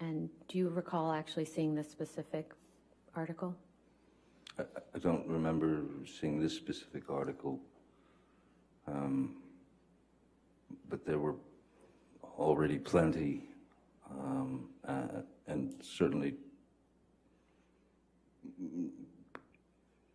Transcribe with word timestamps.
And 0.00 0.28
do 0.48 0.58
you 0.58 0.68
recall 0.68 1.12
actually 1.12 1.46
seeing 1.46 1.74
this 1.74 1.90
specific 1.90 2.52
article? 3.14 3.56
I, 4.58 4.64
I 4.94 4.98
don't 4.98 5.26
remember 5.26 5.82
seeing 6.20 6.40
this 6.40 6.54
specific 6.54 7.10
article, 7.10 7.60
um, 8.86 9.36
but 10.88 11.06
there 11.06 11.18
were 11.18 11.36
already 12.38 12.78
plenty, 12.78 13.48
um, 14.10 14.68
uh, 14.86 15.22
and 15.46 15.74
certainly 15.80 16.34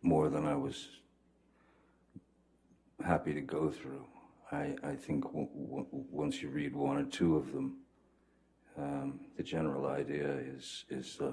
more 0.02 0.28
than 0.28 0.46
I 0.46 0.54
was 0.54 0.88
happy 3.04 3.34
to 3.34 3.40
go 3.40 3.70
through. 3.70 4.06
I, 4.52 4.76
I 4.84 4.94
think 4.94 5.24
once 5.32 6.42
you 6.42 6.50
read 6.50 6.74
one 6.74 6.98
or 6.98 7.04
two 7.04 7.36
of 7.36 7.52
them, 7.52 7.78
um, 8.78 9.20
the 9.36 9.42
general 9.42 9.86
idea 9.86 10.38
is 10.56 10.84
is 10.90 11.18
uh, 11.20 11.32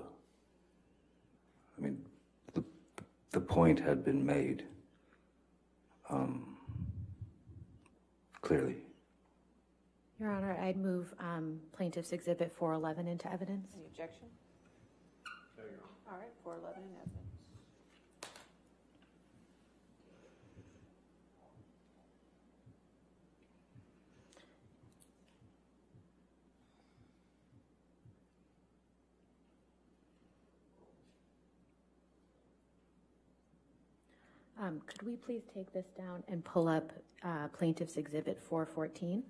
I 1.77 1.81
mean 1.81 2.03
the 2.53 2.63
the 3.31 3.39
point 3.39 3.80
had 3.80 4.03
been 4.03 4.25
made 4.25 4.63
um, 6.09 6.57
clearly. 8.41 8.77
Your 10.20 10.31
Honor, 10.31 10.57
I'd 10.61 10.75
move 10.75 11.13
um, 11.20 11.59
Plaintiff's 11.71 12.11
Exhibit 12.11 12.52
411 12.52 13.07
into 13.07 13.31
evidence. 13.31 13.71
Any 13.73 13.85
objection? 13.85 14.25
All 16.11 16.17
right, 16.17 16.33
411 16.44 16.83
in 16.83 16.89
evidence. 16.97 17.19
Um, 34.61 34.81
Could 34.85 35.03
we 35.03 35.15
please 35.15 35.43
take 35.53 35.71
this 35.71 35.85
down 35.97 36.23
and 36.27 36.43
pull 36.43 36.67
up 36.67 36.91
uh, 37.23 37.47
Plaintiff's 37.47 37.95
Exhibit 37.97 38.38
414? 38.41 39.23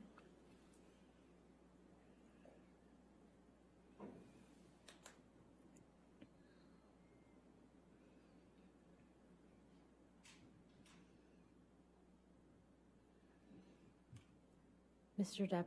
Mr. 15.19 15.49
Depp, 15.49 15.65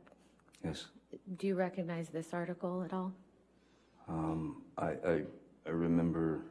Yes. 0.63 0.87
do 1.37 1.47
you 1.47 1.55
recognize 1.55 2.09
this 2.09 2.33
article 2.33 2.81
at 2.83 2.91
all? 2.93 3.13
Um, 4.07 4.63
I, 4.77 4.91
I, 5.05 5.21
I 5.65 5.69
remember 5.69 6.45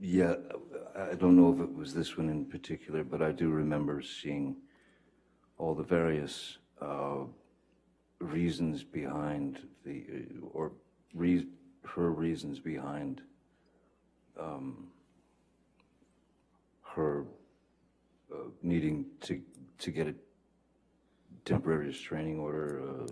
yeah, 0.00 0.34
I 0.96 1.14
don't 1.14 1.36
know 1.36 1.52
if 1.52 1.60
it 1.60 1.74
was 1.74 1.92
this 1.92 2.16
one 2.16 2.28
in 2.28 2.46
particular, 2.46 3.04
but 3.04 3.20
I 3.22 3.32
do 3.32 3.50
remember 3.50 4.02
seeing 4.02 4.56
all 5.58 5.74
the 5.74 5.82
various 5.82 6.58
uh, 6.80 7.24
reasons 8.18 8.82
behind 8.82 9.60
the, 9.84 10.04
or 10.52 10.72
re- 11.14 11.46
her 11.84 12.12
reasons 12.12 12.58
behind 12.58 13.20
um, 14.38 14.88
her 16.82 17.26
uh, 18.32 18.48
needing 18.62 19.06
to 19.22 19.40
to 19.78 19.90
get 19.90 20.06
a 20.06 20.14
temporary 21.44 21.86
restraining 21.86 22.38
order, 22.38 22.82
uh, 22.82 23.06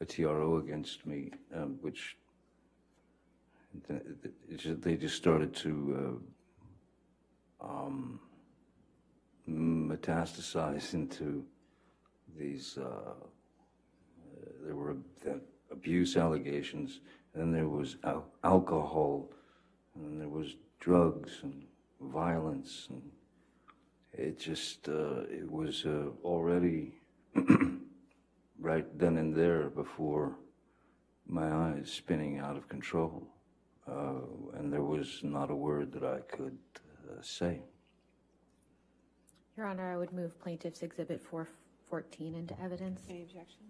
a 0.00 0.04
TRO 0.04 0.56
against 0.56 1.04
me, 1.06 1.30
um, 1.54 1.78
which 1.82 2.16
they 3.88 4.96
just 4.96 5.16
started 5.16 5.54
to 5.56 6.20
uh, 7.60 7.66
um, 7.66 8.20
metastasize 9.48 10.94
into 11.00 11.44
these. 12.38 12.78
Uh, 12.78 12.84
uh, 12.84 13.14
there 14.64 14.76
were 14.76 14.96
abuse 15.70 16.16
allegations, 16.16 17.00
and 17.34 17.42
then 17.42 17.52
there 17.52 17.68
was 17.68 17.96
al- 18.04 18.30
alcohol, 18.44 19.30
and 19.94 20.04
then 20.04 20.18
there 20.18 20.28
was 20.28 20.56
drugs 20.80 21.40
and 21.42 21.64
violence 22.00 22.88
and 22.90 23.02
it 24.12 24.38
just 24.38 24.88
uh, 24.88 25.22
it 25.30 25.50
was 25.50 25.84
uh, 25.86 26.06
already 26.24 26.92
right 28.58 28.98
then 28.98 29.16
and 29.16 29.34
there 29.34 29.70
before 29.70 30.36
my 31.26 31.50
eyes 31.50 31.90
spinning 31.90 32.38
out 32.38 32.56
of 32.56 32.68
control 32.68 33.26
uh, 33.88 34.14
and 34.58 34.72
there 34.72 34.82
was 34.82 35.20
not 35.22 35.50
a 35.50 35.54
word 35.54 35.92
that 35.92 36.04
i 36.04 36.18
could 36.34 36.58
uh, 37.10 37.20
say 37.20 37.60
Your 39.56 39.66
Honor, 39.66 39.92
I 39.92 39.96
would 39.98 40.12
move 40.12 40.38
Plaintiff's 40.40 40.82
Exhibit 40.82 41.20
414 41.20 42.34
into 42.34 42.58
evidence. 42.62 43.02
Any 43.08 43.22
objection? 43.22 43.60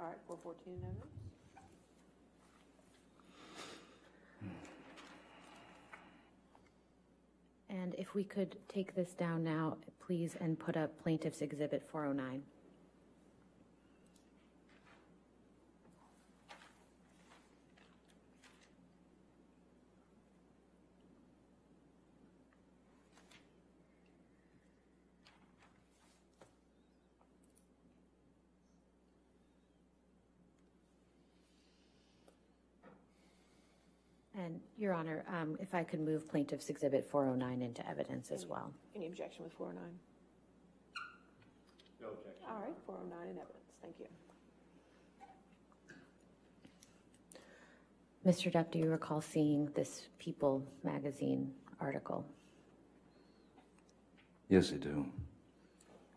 All 0.00 0.06
right, 0.06 0.16
414 0.26 0.74
in 0.74 0.80
evidence. 0.82 1.06
And 7.68 7.94
if 7.96 8.14
we 8.14 8.24
could 8.24 8.56
take 8.68 8.94
this 8.96 9.12
down 9.12 9.44
now, 9.44 9.76
please, 10.04 10.36
and 10.40 10.58
put 10.58 10.76
up 10.76 11.00
Plaintiff's 11.02 11.40
Exhibit 11.40 11.88
409. 11.92 12.42
And, 34.40 34.58
Your 34.78 34.94
Honor, 34.94 35.22
um, 35.28 35.56
if 35.60 35.74
I 35.74 35.82
could 35.84 36.00
move 36.00 36.26
Plaintiff's 36.26 36.70
Exhibit 36.70 37.06
409 37.10 37.60
into 37.60 37.86
evidence 37.88 38.30
as 38.30 38.46
well. 38.46 38.72
Any 38.96 39.06
objection 39.06 39.44
with 39.44 39.52
409? 39.52 39.92
No 42.00 42.08
objection. 42.08 42.46
All 42.48 42.60
right, 42.60 42.74
409 42.86 43.28
in 43.28 43.38
evidence. 43.38 43.56
Thank 43.82 43.96
you. 44.00 44.06
Mr. 48.26 48.50
Depp, 48.52 48.70
do 48.70 48.78
you 48.78 48.90
recall 48.90 49.20
seeing 49.20 49.66
this 49.74 50.08
People 50.18 50.66
magazine 50.84 51.52
article? 51.80 52.24
yes 54.48 54.72
i 54.72 54.76
do 54.76 55.06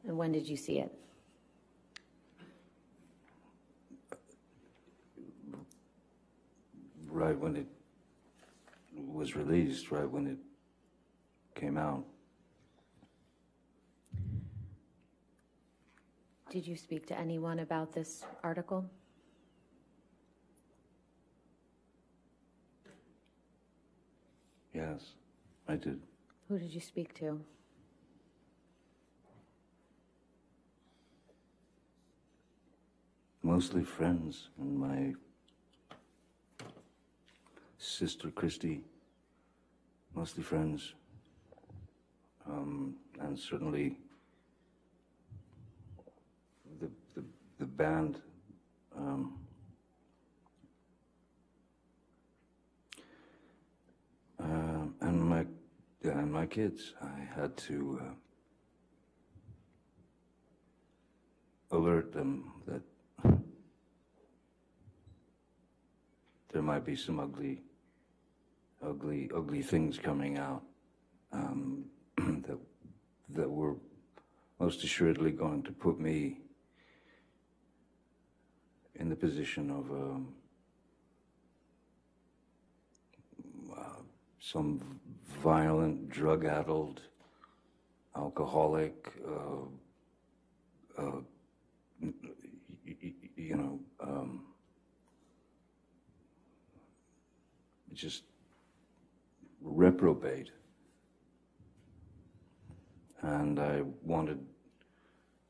And 0.08 0.18
when 0.18 0.32
did 0.32 0.48
you 0.50 0.58
see 0.58 0.80
it? 0.80 0.92
right 7.08 7.38
when 7.38 7.56
it 7.56 7.68
was 9.14 9.36
released 9.36 9.92
right 9.92 10.10
when 10.10 10.28
it 10.28 10.38
came 11.56 11.78
out 11.78 12.04
Did 16.50 16.68
you 16.68 16.76
speak 16.76 17.08
to 17.08 17.18
anyone 17.20 17.60
about 17.60 17.94
this 17.94 18.24
article? 18.44 18.88
yes 24.74 25.02
i 25.68 25.76
did 25.76 26.00
Who 26.50 26.58
did 26.60 26.72
you 26.74 26.82
speak 26.82 27.14
to? 27.16 27.40
mostly 33.44 33.84
friends 33.84 34.48
and 34.58 34.78
my 34.80 35.14
sister 37.78 38.32
Christi, 38.32 38.82
mostly 40.16 40.44
friends, 40.44 40.94
um, 42.48 42.96
and 43.20 43.38
certainly 43.38 43.98
the 46.80 46.90
the, 47.16 47.24
the 47.60 47.66
band. 47.66 48.22
Um, 48.96 49.40
um, 54.40 54.96
and 55.02 55.22
my 55.22 55.46
and 56.04 56.32
my 56.32 56.46
kids, 56.46 56.94
I 57.02 57.28
had 57.36 57.58
to 57.58 58.00
uh, 58.02 58.14
alert 61.74 62.12
them 62.14 62.52
that 62.68 62.82
there 66.52 66.62
might 66.62 66.86
be 66.86 66.96
some 66.96 67.20
ugly, 67.20 67.62
ugly, 68.86 69.30
ugly 69.36 69.62
things 69.62 69.98
coming 69.98 70.38
out 70.38 70.64
um, 71.32 71.86
that 72.18 72.58
that 73.30 73.50
were 73.50 73.76
most 74.60 74.84
assuredly 74.84 75.32
going 75.32 75.64
to 75.64 75.72
put 75.72 76.00
me 76.00 76.38
in 78.96 79.10
the 79.10 79.16
position 79.16 79.70
of 79.72 79.92
um, 79.92 80.34
uh, 83.78 84.02
some 84.40 85.00
violent, 85.42 86.10
drug-addled, 86.10 87.02
alcoholic, 88.16 89.12
uh, 89.28 89.66
uh, 91.02 91.22
you 93.36 93.56
know, 93.56 93.80
um, 94.00 94.44
just 97.94 98.24
reprobate. 99.74 100.50
And 103.22 103.60
I 103.60 103.84
wanted 104.02 104.40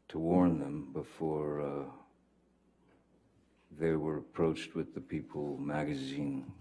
to 0.09 0.19
warn 0.19 0.59
them 0.59 0.89
before 0.93 1.61
uh, 1.61 1.85
they 3.79 3.93
were 3.93 4.17
approached 4.17 4.75
with 4.75 4.93
the 4.93 5.01
People 5.01 5.57
magazine 5.57 6.51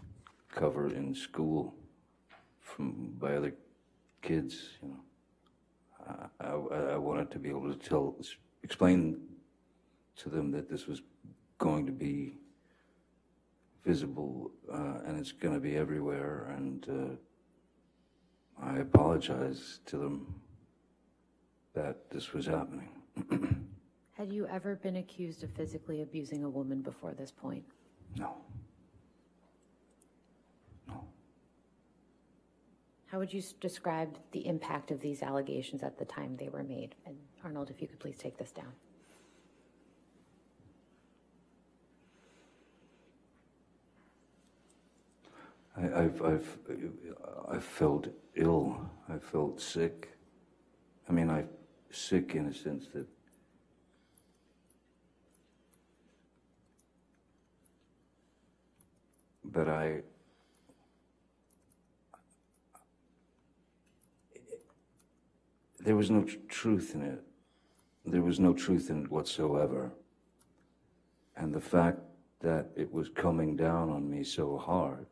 cover 0.50 0.88
in 0.88 1.14
school 1.14 1.75
from 2.61 3.14
by 3.19 3.37
other 3.37 3.55
kids. 4.23 4.70
You 4.82 4.88
know, 4.88 6.31
I, 6.41 6.75
I, 6.75 6.94
I 6.94 6.97
wanted 6.97 7.31
to 7.32 7.38
be 7.38 7.50
able 7.50 7.73
to 7.73 7.79
tell, 7.79 8.17
explain 8.62 9.20
to 10.17 10.29
them 10.29 10.50
that 10.53 10.70
this 10.70 10.87
was 10.87 11.03
going 11.58 11.87
to 11.87 11.93
be 11.93 12.38
visible 13.85 14.50
uh, 14.73 15.00
and 15.06 15.19
it's 15.19 15.32
going 15.32 15.55
to 15.55 15.61
be 15.61 15.76
everywhere. 15.76 16.55
And 16.56 16.88
uh, 16.88 17.17
I 18.62 18.79
apologize 18.79 19.81
to 19.87 19.97
them 19.99 20.35
that 21.75 22.11
this 22.11 22.32
was 22.32 22.47
happening. 22.47 22.88
Had 24.12 24.32
you 24.32 24.47
ever 24.47 24.76
been 24.76 24.97
accused 24.97 25.43
of 25.43 25.50
physically 25.50 26.03
abusing 26.03 26.44
a 26.44 26.49
woman 26.49 26.81
before 26.81 27.12
this 27.12 27.31
point? 27.32 27.64
No. 28.17 28.37
No. 30.87 31.03
How 33.06 33.19
would 33.19 33.32
you 33.32 33.41
s- 33.41 33.53
describe 33.53 34.17
the 34.32 34.47
impact 34.47 34.91
of 34.91 35.00
these 35.00 35.23
allegations 35.23 35.82
at 35.82 35.99
the 35.99 36.05
time 36.05 36.37
they 36.37 36.49
were 36.49 36.62
made? 36.62 36.94
And 37.06 37.17
Arnold, 37.43 37.70
if 37.70 37.82
you 37.82 37.88
could 37.88 37.99
please 37.99 38.19
take 38.19 38.38
this 38.38 38.53
down. 38.53 38.73
I, 45.77 46.03
I've, 46.03 46.23
I've, 46.23 46.59
I've 47.49 47.65
felt 47.65 48.09
ill. 48.37 48.91
I 49.09 49.19
felt 49.19 49.61
sick. 49.61 50.11
I 51.09 51.13
mean, 51.13 51.31
I 51.31 51.45
sick 51.91 52.35
in 52.35 52.47
a 52.47 52.55
sense 52.55 52.87
that 52.95 53.07
but 59.45 59.69
I 59.69 60.01
there 65.81 65.97
was 65.97 66.11
no 66.11 66.23
tr- 66.23 66.37
truth 66.49 66.93
in 66.95 67.03
it. 67.03 67.23
There 68.07 68.23
was 68.23 68.41
no 68.41 68.55
truth 68.55 68.89
in 68.89 69.05
it 69.05 69.11
whatsoever. 69.11 69.93
And 71.37 71.53
the 71.53 71.61
fact 71.61 71.99
that 72.41 72.71
it 72.77 72.91
was 72.91 73.09
coming 73.09 73.57
down 73.57 73.91
on 73.91 74.09
me 74.09 74.25
so 74.25 74.57
hard 74.57 75.07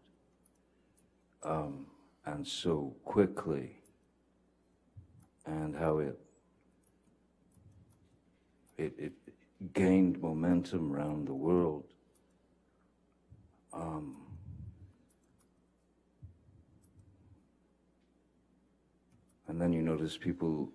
um, 1.42 1.86
and 2.26 2.46
so 2.46 2.94
quickly, 3.04 3.78
and 5.46 5.74
how 5.74 5.98
it, 5.98 6.18
it 8.76 8.94
it 8.98 9.12
gained 9.72 10.20
momentum 10.20 10.92
around 10.92 11.26
the 11.26 11.34
world. 11.34 11.84
Um, 13.72 14.16
and 19.48 19.60
then 19.60 19.72
you 19.72 19.82
notice 19.82 20.16
people 20.16 20.72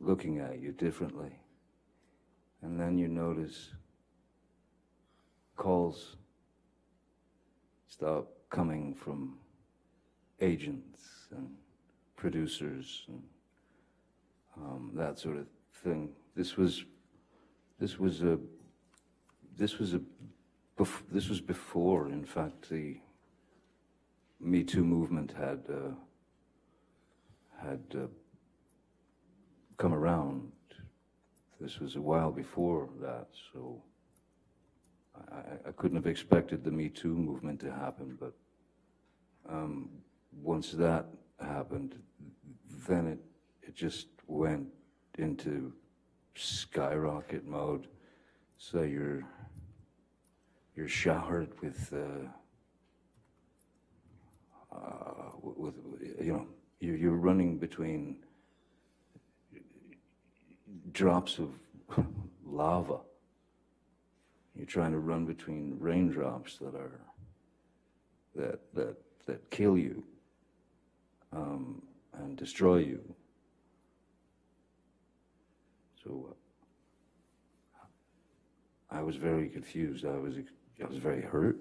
looking 0.00 0.38
at 0.38 0.60
you 0.60 0.72
differently. 0.72 1.32
And 2.62 2.78
then 2.78 2.98
you 2.98 3.08
notice 3.08 3.70
calls 5.56 6.16
start 8.00 8.24
coming 8.48 8.94
from 8.94 9.34
agents 10.40 11.28
and 11.36 11.50
producers 12.16 13.04
and 13.08 13.22
um, 14.56 14.90
that 14.94 15.18
sort 15.18 15.36
of 15.36 15.46
thing. 15.84 16.08
This 16.34 16.56
was, 16.56 16.86
this 17.78 17.98
was 17.98 18.22
a, 18.22 18.38
this 19.58 19.78
was 19.78 19.92
a, 19.92 20.00
this 21.12 21.28
was 21.28 21.42
before, 21.42 22.08
in 22.08 22.24
fact, 22.24 22.70
the 22.70 22.96
Me 24.40 24.64
Too 24.64 24.82
movement 24.82 25.34
had 25.36 25.60
uh, 25.68 25.92
had 27.62 27.82
uh, 27.94 28.06
come 29.76 29.92
around. 29.92 30.50
This 31.60 31.78
was 31.80 31.96
a 31.96 32.00
while 32.00 32.30
before 32.30 32.88
that, 33.02 33.26
so 33.52 33.82
I, 35.32 35.68
I- 35.68 35.72
couldn't 35.72 35.96
have 35.96 36.06
expected 36.06 36.64
the 36.64 36.70
Me 36.70 36.88
Too 36.88 37.14
movement 37.14 37.60
to 37.60 37.72
happen, 37.72 38.16
but 38.20 38.34
um, 39.48 39.88
once 40.42 40.72
that 40.72 41.06
happened, 41.40 41.94
then 42.88 43.06
it, 43.06 43.18
it 43.62 43.74
just 43.74 44.08
went 44.26 44.66
into 45.18 45.72
skyrocket 46.34 47.46
mode. 47.46 47.86
So 48.58 48.82
you're, 48.82 49.24
you're 50.76 50.88
showered 50.88 51.50
with, 51.62 51.92
uh, 51.92 52.28
uh, 54.74 55.30
with, 55.42 55.74
you 56.20 56.32
know, 56.32 56.46
you're, 56.80 56.96
you're 56.96 57.16
running 57.16 57.58
between 57.58 58.16
drops 60.92 61.38
of 61.38 61.50
lava. 62.44 62.98
You're 64.54 64.66
trying 64.66 64.92
to 64.92 64.98
run 64.98 65.24
between 65.26 65.76
raindrops 65.78 66.58
that 66.58 66.74
are 66.74 67.00
that 68.34 68.60
that 68.74 68.96
that 69.26 69.50
kill 69.50 69.78
you 69.78 70.02
um, 71.32 71.82
and 72.14 72.36
destroy 72.36 72.78
you. 72.78 73.00
So 76.02 76.30
uh, 76.30 77.86
I 78.90 79.02
was 79.02 79.16
very 79.16 79.48
confused. 79.48 80.04
I 80.04 80.16
was 80.16 80.36
I 80.82 80.86
was 80.86 80.98
very 80.98 81.22
hurt 81.22 81.58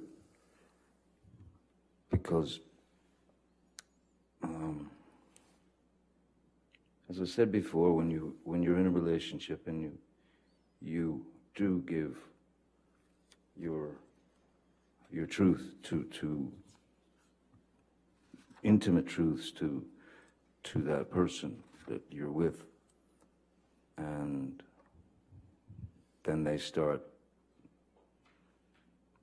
because, 2.09 2.59
um, 4.43 4.89
as 7.09 7.21
I 7.21 7.25
said 7.25 7.51
before, 7.51 7.93
when 7.93 8.09
you 8.09 8.35
when 8.43 8.63
you're 8.63 8.79
in 8.79 8.87
a 8.87 8.91
relationship 8.91 9.67
and 9.67 9.81
you 9.81 9.97
you 10.81 11.25
do 11.55 11.83
give 11.85 12.17
your 13.59 13.89
your 15.11 15.25
truth 15.25 15.73
to 15.83 16.03
to 16.03 16.51
intimate 18.63 19.07
truths 19.07 19.51
to 19.51 19.85
to 20.63 20.79
that 20.79 21.09
person 21.09 21.63
that 21.87 22.01
you're 22.11 22.31
with. 22.31 22.63
And 23.97 24.61
then 26.23 26.43
they 26.43 26.57
start 26.57 27.01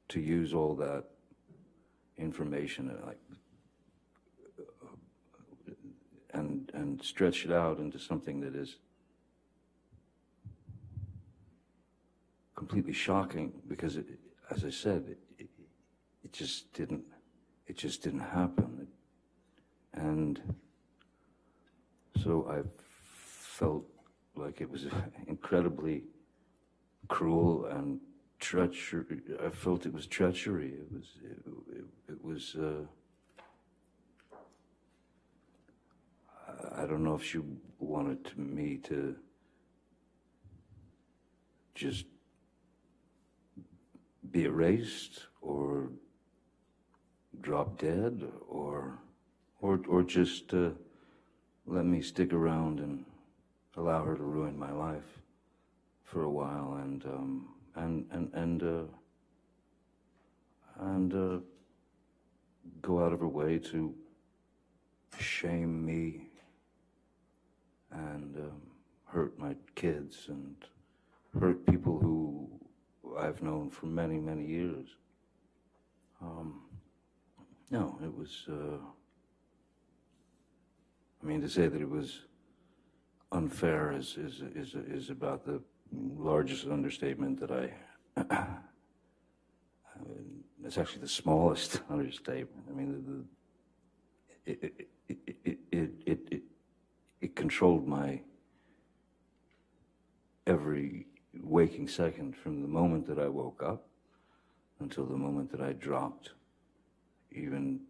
to 0.08 0.20
use 0.20 0.52
all 0.52 0.74
that 0.76 1.04
information 2.18 2.90
uh, 2.90 3.06
like 3.06 3.18
uh, 4.58 4.88
and 6.34 6.70
and 6.74 7.02
stretch 7.02 7.44
it 7.44 7.52
out 7.52 7.78
into 7.78 7.98
something 7.98 8.40
that 8.40 8.54
is 8.54 8.76
completely 12.54 12.92
shocking 12.92 13.52
because 13.68 13.96
it, 13.96 14.06
as 14.50 14.64
I 14.64 14.70
said 14.70 15.04
it, 15.08 15.18
it, 15.38 16.32
just 16.32 16.72
didn't 16.74 17.04
it 17.66 17.76
just 17.76 18.02
didn't 18.02 18.20
happen 18.20 18.86
and 19.94 20.40
so 22.22 22.46
I 22.50 22.62
felt 23.56 23.84
like 24.34 24.60
it 24.60 24.70
was 24.70 24.86
incredibly 25.26 26.02
cruel 27.08 27.66
and 27.66 28.00
treachery. 28.38 29.20
I 29.44 29.48
felt 29.50 29.86
it 29.86 29.92
was 29.94 30.06
treachery. 30.06 30.72
It 30.74 30.92
was, 30.92 31.04
it, 31.24 31.38
it, 31.78 31.84
it 32.12 32.24
was, 32.24 32.56
uh, 32.58 32.84
I- 36.48 36.82
I 36.82 36.86
don't 36.86 37.02
know 37.04 37.14
if 37.14 37.24
she 37.24 37.40
wanted 37.78 38.36
me 38.36 38.76
to 38.84 39.16
just 41.74 42.06
be 44.32 44.44
erased 44.44 45.26
or 45.40 45.90
drop 47.40 47.78
dead 47.78 48.22
or, 48.48 48.98
or, 49.60 49.80
or 49.88 50.02
just, 50.02 50.52
uh, 50.54 50.70
let 51.66 51.84
me 51.84 52.00
stick 52.00 52.32
around 52.32 52.80
and 52.80 53.04
allow 53.76 54.04
her 54.04 54.16
to 54.16 54.22
ruin 54.22 54.58
my 54.58 54.72
life 54.72 55.20
for 56.04 56.22
a 56.22 56.30
while 56.30 56.78
and 56.82 57.04
um, 57.04 57.48
and 57.74 58.06
and 58.12 58.30
and 58.34 58.62
uh, 58.62 58.84
and 60.80 61.12
uh, 61.12 61.38
go 62.80 63.04
out 63.04 63.12
of 63.12 63.20
her 63.20 63.28
way 63.28 63.58
to 63.58 63.92
shame 65.18 65.84
me 65.84 66.28
and 67.90 68.36
um, 68.36 68.62
hurt 69.04 69.38
my 69.38 69.54
kids 69.74 70.26
and 70.28 70.54
hurt 71.40 71.66
people 71.66 71.98
who 71.98 72.25
I've 73.18 73.42
known 73.42 73.70
for 73.70 73.86
many 73.86 74.18
many 74.18 74.44
years. 74.44 74.86
Um, 76.20 76.62
no, 77.70 77.98
it 78.02 78.14
was. 78.16 78.46
Uh, 78.48 78.78
I 81.22 81.26
mean, 81.26 81.40
to 81.40 81.48
say 81.48 81.66
that 81.66 81.80
it 81.80 81.88
was 81.88 82.20
unfair 83.32 83.92
is 83.92 84.16
is 84.16 84.42
is 84.54 84.74
is 84.74 85.10
about 85.10 85.44
the 85.44 85.60
largest 85.92 86.66
understatement 86.66 87.40
that 87.40 87.50
I. 87.50 87.72
it's 90.64 90.78
actually 90.78 91.00
the 91.00 91.08
smallest 91.08 91.80
understatement. 91.90 92.66
I 92.68 92.72
mean, 92.72 93.24
the, 94.46 94.52
the, 94.52 94.52
it, 94.52 94.88
it, 95.08 95.18
it, 95.44 95.58
it, 95.72 95.90
it, 96.06 96.18
it, 96.30 96.42
it 97.20 97.36
controlled 97.36 97.86
my 97.86 98.20
every 100.46 101.06
waking 101.42 101.88
second 101.88 102.36
from 102.36 102.62
the 102.62 102.68
moment 102.68 103.06
that 103.06 103.18
I 103.18 103.28
woke 103.28 103.62
up 103.62 103.86
until 104.80 105.06
the 105.06 105.16
moment 105.16 105.50
that 105.52 105.60
I 105.60 105.72
dropped, 105.72 106.32
even 107.32 107.80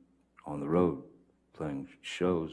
on 0.46 0.60
the 0.60 0.68
road 0.68 1.02
playing 1.52 1.88
shows. 2.02 2.52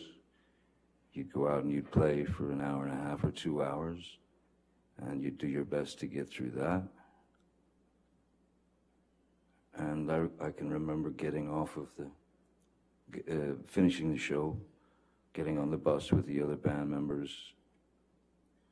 You'd 1.13 1.31
go 1.31 1.47
out 1.47 1.63
and 1.63 1.71
you'd 1.71 1.91
play 1.91 2.25
for 2.25 2.51
an 2.51 2.61
hour 2.61 2.85
and 2.85 2.99
a 2.99 3.03
half 3.03 3.23
or 3.23 3.31
two 3.31 3.61
hours, 3.61 4.17
and 4.97 5.21
you'd 5.21 5.37
do 5.37 5.47
your 5.47 5.65
best 5.65 5.99
to 5.99 6.07
get 6.07 6.29
through 6.29 6.51
that. 6.51 6.83
And 9.75 10.11
I, 10.11 10.25
I 10.41 10.51
can 10.51 10.69
remember 10.69 11.09
getting 11.11 11.49
off 11.49 11.77
of 11.77 11.89
the, 11.97 12.09
uh, 13.31 13.55
finishing 13.65 14.11
the 14.11 14.17
show, 14.17 14.57
getting 15.33 15.57
on 15.59 15.69
the 15.69 15.77
bus 15.77 16.11
with 16.11 16.25
the 16.25 16.41
other 16.41 16.55
band 16.55 16.89
members, 16.89 17.53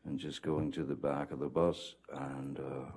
and 0.06 0.18
just 0.18 0.42
going 0.42 0.72
to 0.72 0.84
the 0.84 0.96
back 0.96 1.32
of 1.32 1.40
the 1.40 1.48
bus 1.48 1.96
and 2.12 2.60
uh, 2.60 2.92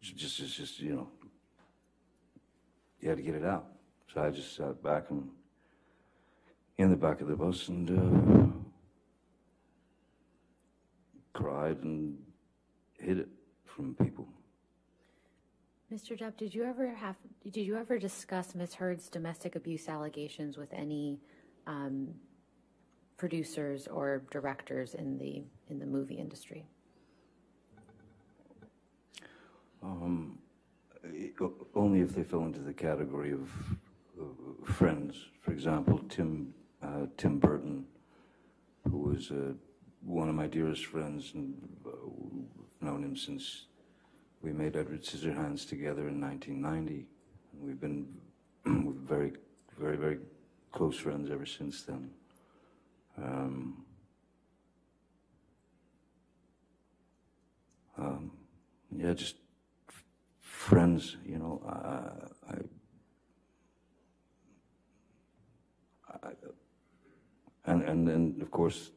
just, 0.00 0.36
just, 0.36 0.56
just, 0.56 0.80
you 0.80 0.94
know, 0.94 1.08
you 3.00 3.08
had 3.08 3.18
to 3.18 3.22
get 3.22 3.34
it 3.34 3.44
out. 3.44 3.66
So 4.12 4.22
I 4.22 4.30
just 4.30 4.56
sat 4.56 4.82
back 4.82 5.10
and 5.10 5.28
in 6.78 6.90
the 6.90 6.96
back 6.96 7.20
of 7.20 7.28
the 7.28 7.36
bus 7.36 7.68
and 7.68 7.90
uh, 7.90 8.46
cried 11.32 11.78
and 11.82 12.16
hid 12.98 13.18
it 13.18 13.28
from 13.64 13.94
people. 13.94 14.28
Mr. 15.92 16.18
Depp, 16.18 16.36
did 16.36 16.54
you 16.54 16.64
ever 16.64 16.90
have, 16.90 17.16
did 17.50 17.56
you 17.56 17.76
ever 17.76 17.98
discuss 17.98 18.54
Ms. 18.54 18.74
Heard's 18.74 19.08
domestic 19.08 19.56
abuse 19.56 19.88
allegations 19.88 20.58
with 20.58 20.70
any 20.72 21.18
um, 21.66 22.08
producers 23.16 23.86
or 23.86 24.22
directors 24.30 24.94
in 24.94 25.16
the, 25.16 25.42
in 25.70 25.78
the 25.78 25.86
movie 25.86 26.16
industry? 26.16 26.66
Um, 29.82 30.38
only 31.74 32.00
if 32.00 32.14
they 32.14 32.22
fell 32.22 32.44
into 32.44 32.60
the 32.60 32.74
category 32.74 33.32
of 33.32 33.48
uh, 34.20 34.70
friends. 34.72 35.16
For 35.40 35.52
example, 35.52 36.00
Tim 36.10 36.52
uh, 36.82 37.06
Tim 37.16 37.38
Burton, 37.38 37.84
who 38.88 38.98
was 38.98 39.30
uh, 39.30 39.52
one 40.04 40.28
of 40.28 40.34
my 40.34 40.46
dearest 40.46 40.86
friends, 40.86 41.32
and 41.34 41.54
uh, 41.86 42.84
known 42.84 43.02
him 43.02 43.16
since 43.16 43.66
we 44.42 44.52
made 44.52 44.76
Edward 44.76 45.02
Scissorhands 45.02 45.68
together 45.68 46.08
in 46.08 46.20
1990. 46.20 47.06
And 47.52 47.62
we've 47.62 47.80
been 47.80 48.06
very, 49.04 49.32
very, 49.78 49.96
very 49.96 50.18
close 50.72 50.96
friends 50.96 51.30
ever 51.30 51.46
since 51.46 51.82
then. 51.82 52.10
Um, 53.16 53.84
um, 57.98 58.30
yeah, 58.96 59.12
just 59.12 59.36
friends, 60.40 61.16
you 61.24 61.38
know. 61.38 61.60
I, 61.66 62.52
I, 62.52 62.58
I, 66.22 66.30
and 67.64 67.82
and 67.82 68.06
then 68.06 68.38
of 68.40 68.50
course, 68.50 68.92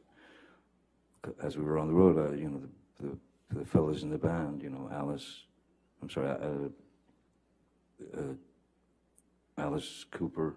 as 1.42 1.56
we 1.56 1.64
were 1.64 1.78
on 1.78 1.88
the 1.88 1.94
road, 1.94 2.16
uh, 2.16 2.32
you 2.32 2.48
know, 2.48 2.60
the, 3.00 3.08
the 3.08 3.18
the 3.52 3.64
fellas 3.64 4.02
in 4.02 4.10
the 4.10 4.18
band, 4.18 4.62
you 4.62 4.70
know, 4.70 4.88
Alice, 4.92 5.44
I'm 6.00 6.10
sorry, 6.10 6.30
uh, 6.30 6.68
uh, 8.18 8.34
Alice 9.58 10.04
Cooper 10.10 10.56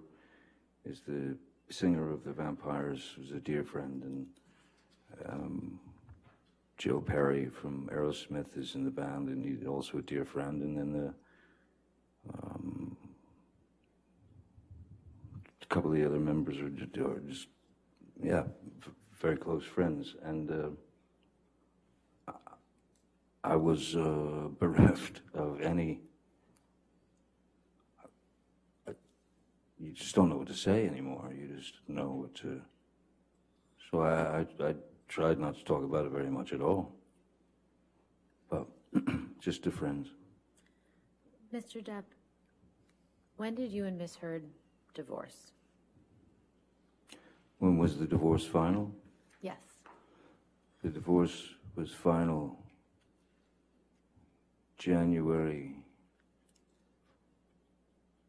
is 0.86 1.02
the 1.08 1.38
singer 1.70 2.12
of 2.12 2.24
the 2.24 2.32
Vampires, 2.32 3.14
who's 3.16 3.32
a 3.32 3.40
dear 3.40 3.64
friend, 3.64 4.04
and 4.04 4.28
um, 5.28 5.80
Joe 6.78 7.00
Perry 7.00 7.48
from 7.48 7.90
Aerosmith 7.94 8.58
is 8.58 8.76
in 8.76 8.84
the 8.84 8.92
band, 8.92 9.30
and 9.30 9.44
he's 9.44 9.66
also 9.68 10.00
a 10.00 10.02
dear 10.02 10.26
friend. 10.26 10.62
And 10.62 10.78
then 10.78 10.94
the 10.94 11.14
um, 12.34 12.98
a 15.62 15.66
couple 15.68 15.92
of 15.92 15.98
the 15.98 16.06
other 16.06 16.20
members 16.20 16.58
are 16.58 16.70
just, 16.70 16.98
are 16.98 17.20
just 17.28 17.48
yeah, 18.22 18.44
very 19.20 19.38
close 19.38 19.64
friends. 19.64 20.16
And 20.24 20.52
uh, 20.52 20.70
I 23.46 23.54
I 23.54 23.56
was 23.56 23.96
uh, 23.96 24.50
bereft 24.60 25.22
of 25.34 25.62
any. 25.62 26.02
You 29.78 29.92
just 29.92 30.16
don't 30.16 30.30
know 30.30 30.38
what 30.38 30.48
to 30.48 30.54
say 30.54 30.88
anymore. 30.88 31.32
You 31.38 31.56
just 31.56 31.76
know 31.88 32.12
what 32.12 32.34
to. 32.36 32.62
So 33.92 34.02
I, 34.02 34.40
I, 34.40 34.70
I 34.70 34.76
tried 35.08 35.38
not 35.40 35.56
to 35.58 35.64
talk 35.64 35.84
about 35.84 36.06
it 36.06 36.12
very 36.12 36.30
much 36.30 36.54
at 36.54 36.62
all. 36.62 36.96
But 38.50 38.68
just 39.40 39.64
to 39.64 39.72
friends. 39.72 40.08
Mr. 41.54 41.84
Depp, 41.84 42.04
when 43.38 43.54
did 43.54 43.72
you 43.72 43.86
and 43.86 43.98
Miss 43.98 44.16
Heard 44.16 44.46
divorce? 44.94 45.52
When 47.60 47.78
was 47.78 47.98
the 47.98 48.06
divorce 48.06 48.46
final? 48.46 48.92
Yes. 49.42 49.60
The 50.84 50.90
divorce 50.90 51.50
was 51.76 51.92
final 51.92 52.65
January 54.86 55.74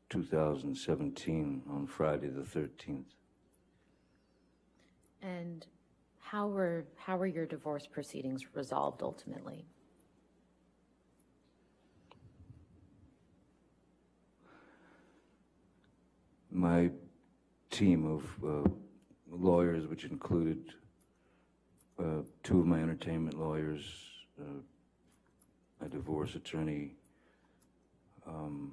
2017 0.08 1.62
on 1.68 1.86
Friday 1.86 2.28
the 2.28 2.40
13th. 2.40 3.04
And 5.20 5.66
how 6.18 6.46
were, 6.46 6.86
how 6.96 7.18
were 7.18 7.26
your 7.26 7.44
divorce 7.44 7.86
proceedings 7.86 8.40
resolved 8.54 9.02
ultimately? 9.02 9.66
My 16.50 16.90
team 17.70 18.06
of 18.06 18.24
uh, 18.42 18.70
lawyers, 19.28 19.86
which 19.88 20.04
included 20.04 20.72
uh, 21.98 22.22
two 22.42 22.60
of 22.60 22.66
my 22.66 22.80
entertainment 22.80 23.38
lawyers, 23.38 23.84
uh, 24.40 24.62
a 25.84 25.88
divorce 25.88 26.34
attorney, 26.34 26.94
um, 28.26 28.72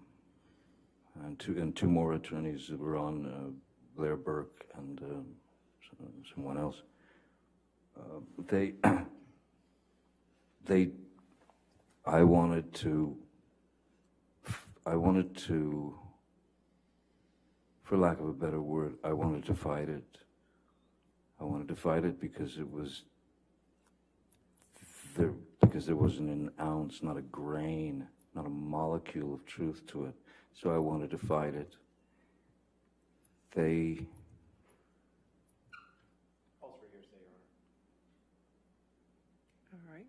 and 1.24 1.38
two 1.40 1.58
and 1.60 1.76
two 1.76 1.88
more 1.88 2.14
attorneys 2.14 2.68
that 2.68 2.80
were 2.80 2.98
on 2.98 3.26
uh, 3.26 3.52
Blair 3.96 4.18
Berk 4.18 4.66
and 4.78 5.02
uh, 5.02 6.06
someone 6.34 6.58
else. 6.58 6.82
Uh, 7.98 8.20
they 8.48 8.74
they 10.66 10.90
I 12.06 12.24
wanted 12.24 12.74
to 12.76 13.18
I 14.86 14.96
wanted 14.96 15.38
to 15.38 16.00
for 17.84 17.98
lack 17.98 18.20
of 18.20 18.28
a 18.28 18.34
better 18.34 18.62
word, 18.62 18.96
I 19.04 19.14
wanted 19.14 19.46
to 19.46 19.54
fight 19.54 19.90
it. 19.90 20.18
I 21.40 21.44
wanted 21.44 21.68
to 21.68 21.76
fight 21.76 22.06
it 22.06 22.20
because 22.20 22.58
it 22.58 22.68
was 22.70 23.04
there 25.16 25.34
because 25.74 25.88
there 25.88 25.96
wasn't 25.96 26.30
an 26.30 26.52
ounce, 26.62 27.02
not 27.02 27.18
a 27.18 27.22
grain, 27.24 28.08
not 28.36 28.46
a 28.46 28.50
molecule 28.50 29.34
of 29.34 29.44
truth 29.48 29.82
to 29.88 30.06
it. 30.06 30.14
So 30.54 30.70
I 30.70 30.78
wanted 30.78 31.10
to 31.10 31.18
fight 31.18 31.56
it. 31.56 31.76
They 33.56 34.06
All 39.72 39.80
right, 39.92 40.06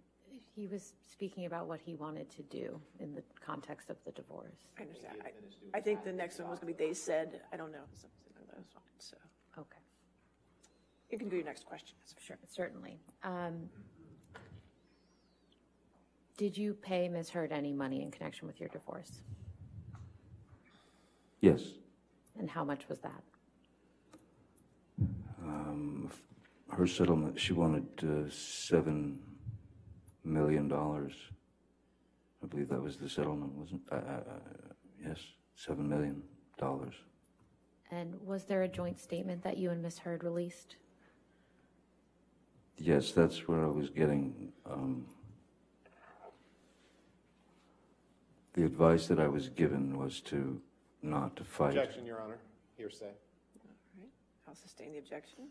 He 0.54 0.66
was 0.66 0.92
speaking 1.10 1.46
about 1.46 1.66
what 1.66 1.80
he 1.80 1.94
wanted 1.94 2.28
to 2.32 2.42
do 2.42 2.78
in 3.00 3.14
the 3.14 3.22
context 3.44 3.88
of 3.88 3.96
the 4.04 4.12
divorce. 4.12 4.68
I 4.78 4.82
understand. 4.82 5.16
I- 5.24 5.32
I 5.78 5.80
think 5.80 6.04
the 6.04 6.12
next 6.12 6.38
one 6.38 6.50
was 6.50 6.58
going 6.58 6.74
to 6.74 6.78
be 6.78 6.86
they 6.88 6.92
said, 6.92 7.40
I 7.52 7.56
don't 7.56 7.72
know. 7.72 7.84
something 7.94 8.34
like 8.36 8.46
That's 8.54 8.70
fine, 8.70 8.82
so. 8.98 9.16
Okay, 9.58 9.80
You 11.10 11.18
can 11.18 11.30
do 11.30 11.36
your 11.36 11.44
next 11.46 11.64
question. 11.64 11.96
sure, 12.18 12.38
certainly. 12.46 13.00
Um, 13.22 13.70
Did 16.36 16.58
you 16.58 16.74
pay 16.74 17.08
Ms. 17.08 17.30
Heard 17.30 17.52
any 17.52 17.72
money 17.72 18.02
in 18.02 18.10
connection 18.10 18.46
with 18.46 18.58
your 18.58 18.68
divorce? 18.70 19.22
Yes. 21.40 21.62
And 22.38 22.50
how 22.50 22.64
much 22.64 22.88
was 22.88 22.98
that? 23.00 23.22
Um, 25.42 26.10
Her 26.70 26.86
settlement, 26.86 27.38
she 27.38 27.52
wanted 27.52 27.86
uh, 28.02 28.28
$7 28.28 29.16
million. 30.24 30.72
I 30.72 32.46
believe 32.46 32.68
that 32.68 32.82
was 32.82 32.96
the 32.96 33.08
settlement, 33.08 33.52
wasn't, 33.52 33.82
uh, 33.92 33.94
uh, 33.94 33.98
uh, 33.98 34.72
yes, 35.06 35.18
$7 35.56 35.78
million. 35.78 36.22
And 37.90 38.14
was 38.24 38.44
there 38.44 38.62
a 38.62 38.68
joint 38.68 38.98
statement 38.98 39.42
that 39.44 39.56
you 39.58 39.70
and 39.70 39.82
Ms. 39.82 39.98
Heard 39.98 40.24
released? 40.24 40.76
Yes, 42.76 43.12
that's 43.12 43.46
where 43.46 43.64
I 43.64 43.68
was 43.68 43.90
getting, 43.90 44.52
um, 44.66 45.06
the 48.54 48.64
advice 48.64 49.06
that 49.08 49.20
I 49.20 49.28
was 49.28 49.48
given 49.50 49.98
was 49.98 50.20
to 50.22 50.60
not 51.02 51.36
to 51.36 51.44
fight. 51.44 51.76
Objection, 51.76 52.06
Your 52.06 52.20
Honor. 52.20 52.38
Hearsay. 52.78 53.06
All 53.06 53.70
right, 53.98 54.08
I'll 54.48 54.54
sustain 54.54 54.92
the 54.92 54.98
objection. 54.98 55.48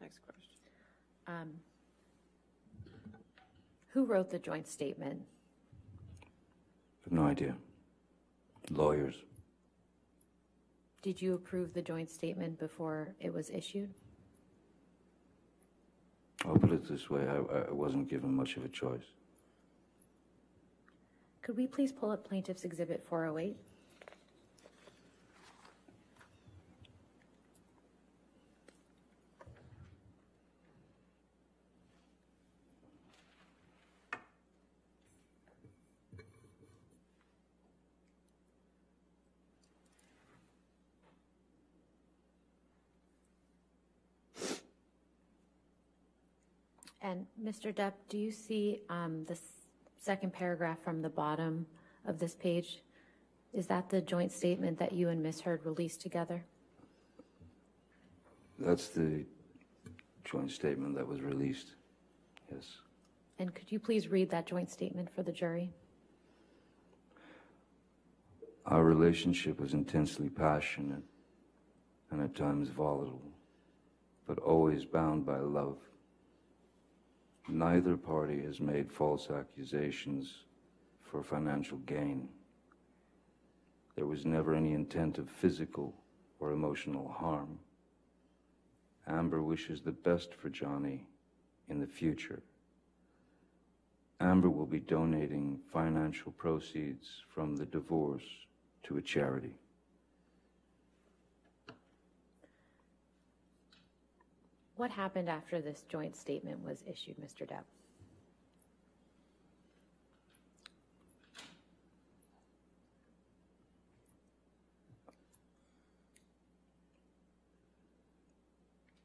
Next 0.00 0.18
question. 0.18 0.52
Um, 1.26 1.52
Who 3.88 4.04
wrote 4.04 4.30
the 4.30 4.38
joint 4.38 4.68
statement? 4.68 5.22
I 6.22 6.26
have 7.04 7.12
no 7.12 7.24
idea. 7.24 7.56
Lawyers. 8.70 9.14
Did 11.02 11.20
you 11.20 11.34
approve 11.34 11.72
the 11.74 11.82
joint 11.82 12.10
statement 12.10 12.58
before 12.58 13.14
it 13.20 13.32
was 13.32 13.50
issued? 13.50 13.92
I'll 16.46 16.56
put 16.56 16.72
it 16.72 16.86
this 16.88 17.08
way, 17.08 17.26
I, 17.26 17.68
I 17.68 17.72
wasn't 17.72 18.08
given 18.08 18.34
much 18.34 18.56
of 18.56 18.64
a 18.64 18.68
choice. 18.68 19.04
Could 21.44 21.58
we 21.58 21.66
please 21.66 21.92
pull 21.92 22.10
up 22.10 22.26
Plaintiff's 22.26 22.64
Exhibit 22.64 23.04
408? 23.06 23.54
And 47.02 47.26
Mr. 47.38 47.70
Depp, 47.70 47.92
do 48.08 48.16
you 48.16 48.30
see 48.30 48.80
um, 48.88 49.26
the 49.26 49.34
s- 49.34 49.63
second 50.04 50.32
paragraph 50.32 50.78
from 50.84 51.00
the 51.00 51.08
bottom 51.08 51.66
of 52.06 52.18
this 52.18 52.34
page? 52.34 52.82
Is 53.54 53.66
that 53.68 53.88
the 53.88 54.00
joint 54.00 54.32
statement 54.32 54.78
that 54.78 54.92
you 54.92 55.08
and 55.08 55.22
Ms. 55.22 55.40
Heard 55.40 55.64
released 55.64 56.00
together? 56.02 56.44
That's 58.58 58.88
the 58.88 59.24
joint 60.24 60.50
statement 60.50 60.94
that 60.96 61.06
was 61.06 61.22
released. 61.22 61.68
Yes. 62.52 62.78
And 63.38 63.54
could 63.54 63.72
you 63.72 63.78
please 63.78 64.08
read 64.08 64.30
that 64.30 64.46
joint 64.46 64.70
statement 64.70 65.08
for 65.14 65.22
the 65.22 65.32
jury? 65.32 65.72
Our 68.66 68.84
relationship 68.84 69.60
was 69.60 69.72
intensely 69.72 70.28
passionate 70.28 71.02
and 72.10 72.20
at 72.22 72.34
times 72.34 72.68
volatile, 72.68 73.32
but 74.26 74.38
always 74.38 74.84
bound 74.84 75.24
by 75.26 75.38
love. 75.38 75.78
Neither 77.48 77.96
party 77.96 78.42
has 78.42 78.60
made 78.60 78.90
false 78.90 79.30
accusations 79.30 80.44
for 81.02 81.22
financial 81.22 81.78
gain. 81.78 82.28
There 83.96 84.06
was 84.06 84.24
never 84.24 84.54
any 84.54 84.72
intent 84.72 85.18
of 85.18 85.28
physical 85.28 85.94
or 86.40 86.52
emotional 86.52 87.08
harm. 87.08 87.58
Amber 89.06 89.42
wishes 89.42 89.82
the 89.82 89.92
best 89.92 90.34
for 90.34 90.48
Johnny 90.48 91.06
in 91.68 91.80
the 91.80 91.86
future. 91.86 92.42
Amber 94.20 94.48
will 94.48 94.66
be 94.66 94.80
donating 94.80 95.60
financial 95.70 96.32
proceeds 96.32 97.22
from 97.28 97.56
the 97.56 97.66
divorce 97.66 98.24
to 98.84 98.96
a 98.96 99.02
charity. 99.02 99.54
What 104.76 104.90
happened 104.90 105.28
after 105.28 105.60
this 105.60 105.84
joint 105.88 106.16
statement 106.16 106.64
was 106.64 106.82
issued, 106.86 107.16
Mr. 107.18 107.48
Depp? 107.48 107.62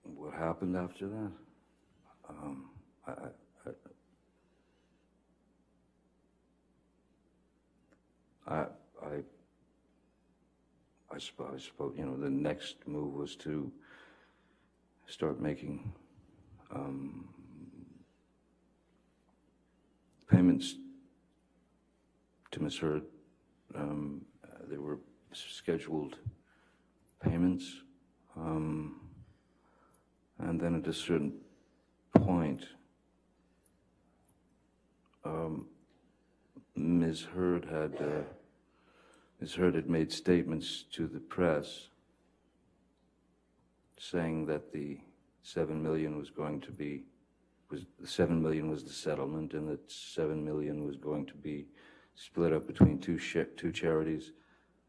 What 0.04 0.34
happened 0.34 0.76
after 0.76 1.08
that? 1.08 1.32
Um, 2.30 2.70
I, 3.08 3.12
I, 8.48 8.54
I, 8.56 8.66
I, 9.06 9.24
I, 11.12 11.18
suppose, 11.20 11.72
you 11.96 12.06
know, 12.06 12.18
the 12.18 12.30
next 12.30 12.88
move 12.88 13.14
was 13.14 13.36
to 13.38 13.72
start 15.10 15.42
making 15.42 15.92
um, 16.74 17.28
payments 20.30 20.76
to 22.52 22.62
Ms. 22.62 22.78
Heard. 22.78 23.04
Um, 23.76 24.22
there 24.70 24.82
were 24.82 25.00
scheduled 25.34 26.18
payments. 27.24 27.82
Um, 28.38 29.02
and 30.38 30.60
then 30.60 30.76
at 30.76 30.88
a 30.88 30.94
certain 30.94 31.34
point, 32.14 32.66
um, 35.26 35.66
Ms. 36.76 37.24
Heard 37.24 37.66
had, 37.66 37.96
uh, 38.00 38.24
Ms. 39.42 39.56
Heard 39.56 39.74
had 39.74 39.90
made 39.90 40.12
statements 40.12 40.86
to 40.94 41.08
the 41.08 41.20
press 41.20 41.90
saying 44.00 44.46
that 44.48 44.72
the 44.72 44.98
seven 45.44 45.84
million 45.84 46.18
was 46.18 46.30
going 46.30 46.62
to 46.62 46.72
be, 46.72 47.04
was, 47.70 47.86
the 48.00 48.08
seven 48.08 48.42
million 48.42 48.70
was 48.70 48.84
the 48.84 48.94
settlement 48.94 49.54
and 49.54 49.68
that 49.70 49.92
seven 49.92 50.44
million 50.44 50.86
was 50.86 50.96
going 50.96 51.26
to 51.26 51.36
be 51.36 51.68
split 52.16 52.54
up 52.54 52.66
between 52.66 53.00
two 53.00 53.20
two 53.58 53.72
charities. 53.72 54.32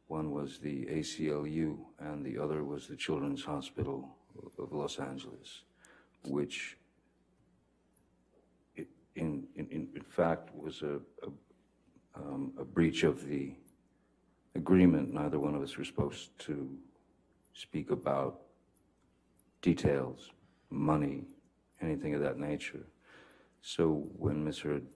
One 0.07 0.31
was 0.31 0.59
the 0.59 0.87
ACLU 0.87 1.79
and 1.99 2.25
the 2.25 2.39
other 2.39 2.65
was 2.65 2.89
the 2.89 2.97
Children's 2.97 3.45
Hospital 3.45 4.17
of 4.59 4.73
Los 4.73 4.99
Angeles, 4.99 5.63
which 6.25 6.77
in, 8.77 8.87
in, 9.57 9.67
in 9.71 9.89
in 9.95 10.05
fact 10.09 10.55
was 10.55 10.83
a, 10.83 11.01
a, 11.25 11.31
um, 12.17 12.53
a 12.59 12.65
breach 12.65 13.03
of 13.05 13.27
the 13.27 13.55
agreement. 14.55 15.13
Neither 15.13 15.39
one 15.39 15.55
of 15.55 15.63
us 15.63 15.77
were 15.77 15.85
supposed 15.85 16.37
to 16.41 16.77
speak 17.55 17.91
about 17.91 18.41
details, 19.63 20.31
money, 20.71 21.25
anything 21.81 22.15
of 22.15 22.21
that 22.21 22.39
nature. 22.39 22.87
So 23.63 24.09
when. 24.17 24.51
Heard 24.63 24.87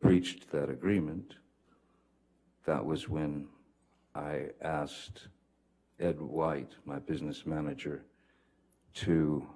breached 0.00 0.50
that 0.50 0.70
agreement, 0.70 1.34
that 2.64 2.84
was 2.84 3.08
when 3.08 3.46
I 4.14 4.46
asked 4.62 5.28
Ed 5.98 6.20
White, 6.20 6.72
my 6.84 6.98
business 6.98 7.44
manager, 7.44 8.04
to 8.94 9.46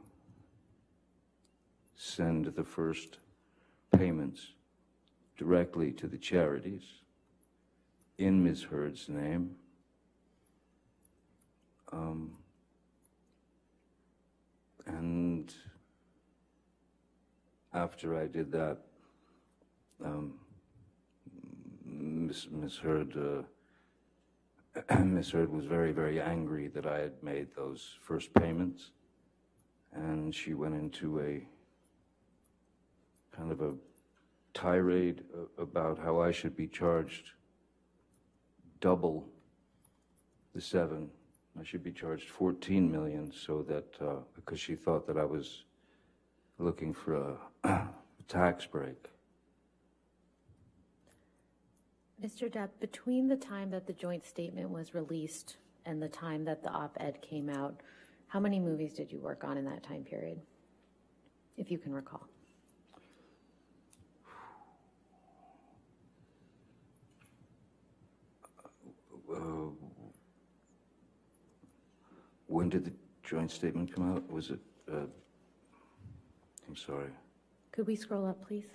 send 1.96 2.46
the 2.46 2.64
first 2.64 3.18
payments 3.96 4.52
directly 5.38 5.90
to 5.92 6.06
the 6.06 6.18
charities 6.18 6.82
in 8.18 8.44
Ms. 8.44 8.64
Heard's 8.64 9.08
name. 9.08 9.56
Um, 11.92 12.32
and 14.86 15.52
after 17.74 18.18
I 18.18 18.26
did 18.26 18.50
that, 18.52 18.78
um, 20.04 20.34
Miss 21.84 22.46
Miss 22.50 22.76
Heard, 22.78 23.14
uh, 24.88 24.96
Miss 25.04 25.30
Heard 25.30 25.52
was 25.52 25.66
very 25.66 25.92
very 25.92 26.20
angry 26.20 26.68
that 26.68 26.86
I 26.86 27.00
had 27.00 27.22
made 27.22 27.48
those 27.54 27.98
first 28.00 28.32
payments, 28.34 28.92
and 29.92 30.34
she 30.34 30.54
went 30.54 30.74
into 30.74 31.20
a 31.20 31.46
kind 33.36 33.50
of 33.50 33.60
a 33.60 33.74
tirade 34.54 35.22
about 35.58 35.98
how 35.98 36.20
I 36.20 36.30
should 36.30 36.56
be 36.56 36.68
charged 36.68 37.32
double 38.80 39.26
the 40.54 40.60
seven. 40.60 41.10
I 41.58 41.64
should 41.64 41.82
be 41.82 41.92
charged 41.92 42.28
14 42.28 42.90
million 42.90 43.32
so 43.32 43.62
that, 43.62 43.86
uh, 44.00 44.16
because 44.34 44.60
she 44.60 44.74
thought 44.74 45.06
that 45.06 45.16
I 45.16 45.24
was 45.24 45.64
looking 46.58 46.92
for 46.92 47.14
a, 47.14 47.30
a 47.30 47.38
tax 48.28 48.66
break. 48.66 48.96
Mr. 52.22 52.50
Depp, 52.50 52.70
between 52.80 53.28
the 53.28 53.36
time 53.36 53.70
that 53.70 53.86
the 53.86 53.92
joint 53.92 54.24
statement 54.24 54.70
was 54.70 54.94
released 54.94 55.56
and 55.84 56.02
the 56.02 56.08
time 56.08 56.44
that 56.44 56.62
the 56.62 56.70
op-ed 56.70 57.20
came 57.20 57.50
out, 57.50 57.80
how 58.28 58.40
many 58.40 58.58
movies 58.58 58.94
did 58.94 59.12
you 59.12 59.18
work 59.18 59.44
on 59.44 59.58
in 59.58 59.64
that 59.64 59.82
time 59.82 60.04
period? 60.04 60.40
If 61.56 61.70
you 61.70 61.78
can 61.78 61.92
recall. 61.92 62.26
Uh, 69.30 69.70
When 72.46 72.68
did 72.68 72.84
the 72.84 72.92
joint 73.22 73.50
statement 73.50 73.92
come 73.92 74.12
out? 74.12 74.30
Was 74.30 74.50
it, 74.50 74.60
uh, 74.90 75.06
I'm 76.68 76.76
sorry. 76.76 77.10
Could 77.74 77.88
we 77.88 77.96
scroll 77.96 78.24
up, 78.24 78.40
please? 78.46 78.66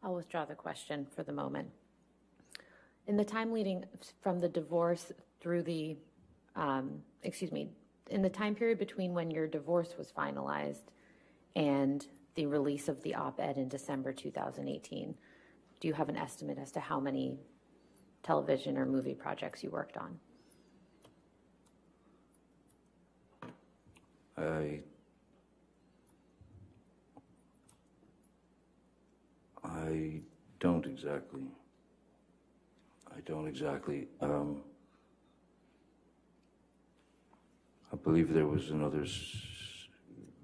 I'll 0.00 0.14
withdraw 0.14 0.44
the 0.44 0.54
question 0.54 1.08
for 1.16 1.24
the 1.24 1.32
moment. 1.32 1.68
In 3.08 3.16
the 3.16 3.24
time 3.24 3.52
leading 3.52 3.84
from 4.22 4.38
the 4.38 4.48
divorce 4.48 5.10
through 5.40 5.64
the, 5.64 5.96
um, 6.54 7.02
excuse 7.24 7.50
me, 7.50 7.70
in 8.10 8.22
the 8.22 8.30
time 8.30 8.54
period 8.54 8.78
between 8.78 9.12
when 9.12 9.28
your 9.28 9.48
divorce 9.48 9.94
was 9.98 10.12
finalized 10.16 10.82
and 11.56 12.06
the 12.34 12.46
release 12.46 12.86
of 12.86 13.02
the 13.02 13.14
op-ed 13.14 13.56
in 13.56 13.66
December 13.66 14.12
2018, 14.12 15.14
do 15.80 15.88
you 15.88 15.94
have 15.94 16.08
an 16.08 16.16
estimate 16.16 16.58
as 16.58 16.70
to 16.72 16.80
how 16.80 17.00
many 17.00 17.38
television 18.22 18.76
or 18.76 18.84
movie 18.84 19.14
projects 19.14 19.64
you 19.64 19.70
worked 19.70 19.96
on? 19.96 20.18
I, 24.36 24.80
I 29.64 30.20
don't 30.60 30.84
exactly. 30.84 31.40
I 33.16 33.20
don't 33.24 33.48
exactly. 33.48 34.08
Um, 34.20 34.62
I 37.90 37.96
believe 37.96 38.34
there 38.34 38.46
was 38.46 38.68
another, 38.68 39.06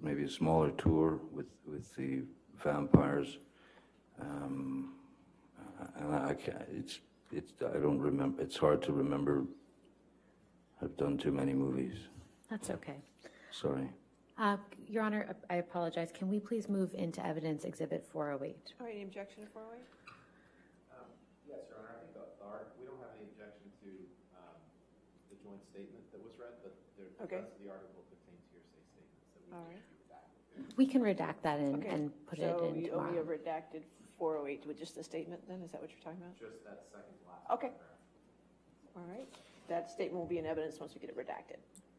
maybe 0.02 0.24
a 0.24 0.28
smaller 0.30 0.70
tour 0.72 1.20
with, 1.32 1.46
with 1.66 1.94
the 1.96 2.22
vampires. 2.62 3.38
Um, 4.20 4.94
and 5.96 6.14
I 6.14 6.34
can't, 6.34 6.62
it's, 6.70 7.00
it's, 7.32 7.52
I 7.62 7.78
don't 7.78 7.98
remember, 7.98 8.42
it's 8.42 8.56
hard 8.56 8.82
to 8.82 8.92
remember. 8.92 9.44
I've 10.82 10.96
done 10.96 11.16
too 11.16 11.30
many 11.32 11.54
movies. 11.54 11.94
That's 12.50 12.70
okay. 12.70 12.98
Sorry. 13.50 13.88
Uh, 14.38 14.56
Your 14.88 15.04
Honor, 15.04 15.36
I 15.48 15.56
apologize. 15.56 16.10
Can 16.12 16.28
we 16.28 16.40
please 16.40 16.68
move 16.68 16.94
into 16.94 17.24
evidence 17.24 17.64
Exhibit 17.64 18.04
408? 18.12 18.74
All 18.80 18.86
right, 18.86 18.94
any 18.94 19.04
objection 19.04 19.44
to 19.44 19.48
408? 19.50 19.78
Yes, 21.46 21.62
Your 21.70 21.78
Honor, 21.78 21.94
I 21.94 21.98
think 22.02 22.16
uh, 22.18 22.46
our, 22.48 22.66
we 22.78 22.84
don't 22.86 22.98
have 22.98 23.14
any 23.14 23.30
objection 23.30 23.70
to 23.86 23.90
um, 24.34 24.58
the 25.30 25.36
joint 25.44 25.62
statement 25.70 26.02
that 26.10 26.20
was 26.24 26.34
read, 26.40 26.58
but 26.64 26.74
the 26.98 27.06
the 27.22 27.28
rest 27.28 27.54
of 27.54 27.60
the 27.62 27.70
article 27.70 28.02
contains 28.10 28.42
hearsay 28.50 28.82
statements 28.90 29.30
that 29.36 29.42
we 29.46 29.50
All 29.54 29.62
think 29.68 29.78
right. 29.78 29.91
Should 30.54 30.66
be 30.66 30.72
redacted. 30.72 30.76
We 30.76 30.86
can 30.86 31.02
redact 31.02 31.42
that 31.42 31.58
and, 31.58 31.76
Okay. 31.76 31.88
and 31.88 32.26
put 32.26 32.38
it 32.38 32.42
So 32.42 32.64
in 32.66 32.76
you 32.82 32.92
only 32.92 33.16
have 33.16 33.26
tomorrow. 33.26 33.38
redacted 33.38 33.82
408 34.18 34.66
with 34.66 34.78
just 34.78 34.94
the 34.94 35.02
statement 35.04 35.46
then? 35.48 35.62
Is 35.62 35.72
that 35.72 35.80
what 35.80 35.90
you're 35.90 36.00
talking 36.00 36.20
about? 36.22 36.38
Just 36.38 36.64
that 36.64 36.84
second 36.90 37.12
to 37.22 37.28
last 37.28 37.50
Okay. 37.50 37.68
paragraph. 37.68 37.88
All 38.96 39.04
right. 39.08 39.28
That 39.68 39.90
statement 39.90 40.18
will 40.20 40.28
be 40.28 40.38
in 40.38 40.46
evidence 40.46 40.78
once 40.80 40.94
we 40.94 41.00
get 41.00 41.10
it 41.10 41.16
redacted. 41.16 41.56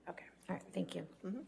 Okay. 0.10 0.26
All 0.50 0.56
right, 0.56 0.64
thank 0.74 0.96
you. 0.96 1.08
Mhm. 1.24 1.44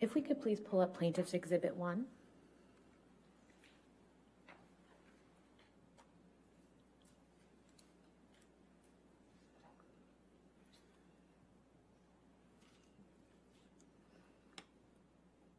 If 0.00 0.14
we 0.14 0.20
could 0.22 0.40
please 0.40 0.60
pull 0.60 0.80
up 0.80 0.94
Plaintiff's 0.94 1.32
Exhibit 1.34 1.74
1. 1.76 2.06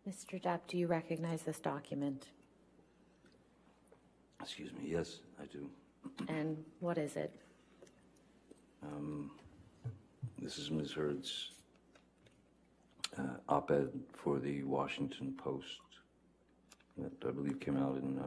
Mr. 0.08 0.42
Depp, 0.42 0.62
do 0.68 0.78
you 0.78 0.88
recognize 0.88 1.44
this 1.44 1.60
document? 1.60 2.28
Excuse 4.42 4.74
me. 4.74 4.82
Yes, 4.86 5.20
I 5.42 5.46
do. 5.46 5.70
And 6.28 6.58
what 6.82 6.98
is 6.98 7.16
it? 7.16 7.32
Um, 8.84 9.32
This 10.42 10.58
is 10.58 10.70
Ms. 10.70 10.92
Heard's 10.92 11.52
uh, 13.18 13.38
op-ed 13.48 13.90
for 14.12 14.40
the 14.40 14.64
Washington 14.64 15.34
Post 15.38 15.80
that 16.98 17.14
I 17.26 17.32
believe 17.32 17.62
came 17.62 17.78
out 17.78 17.96
in 17.96 18.20
uh, 18.20 18.24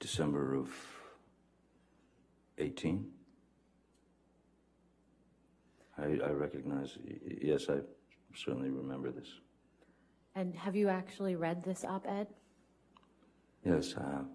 December 0.00 0.54
of 0.54 0.70
18. 2.56 3.04
I 5.98 6.04
I 6.24 6.30
recognize, 6.30 6.98
yes, 7.40 7.68
I 7.68 7.78
certainly 8.34 8.70
remember 8.70 9.10
this. 9.10 9.28
And 10.34 10.54
have 10.54 10.74
you 10.74 10.88
actually 10.88 11.36
read 11.36 11.62
this 11.62 11.84
op-ed? 11.84 12.28
Yes, 13.64 13.94
I 13.96 14.02
have. 14.02 14.26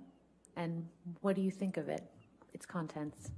And 0.55 0.87
what 1.21 1.35
do 1.35 1.41
you 1.41 1.51
think 1.51 1.77
of 1.77 1.89
it, 1.89 2.03
its 2.53 2.65
contents? 2.65 3.31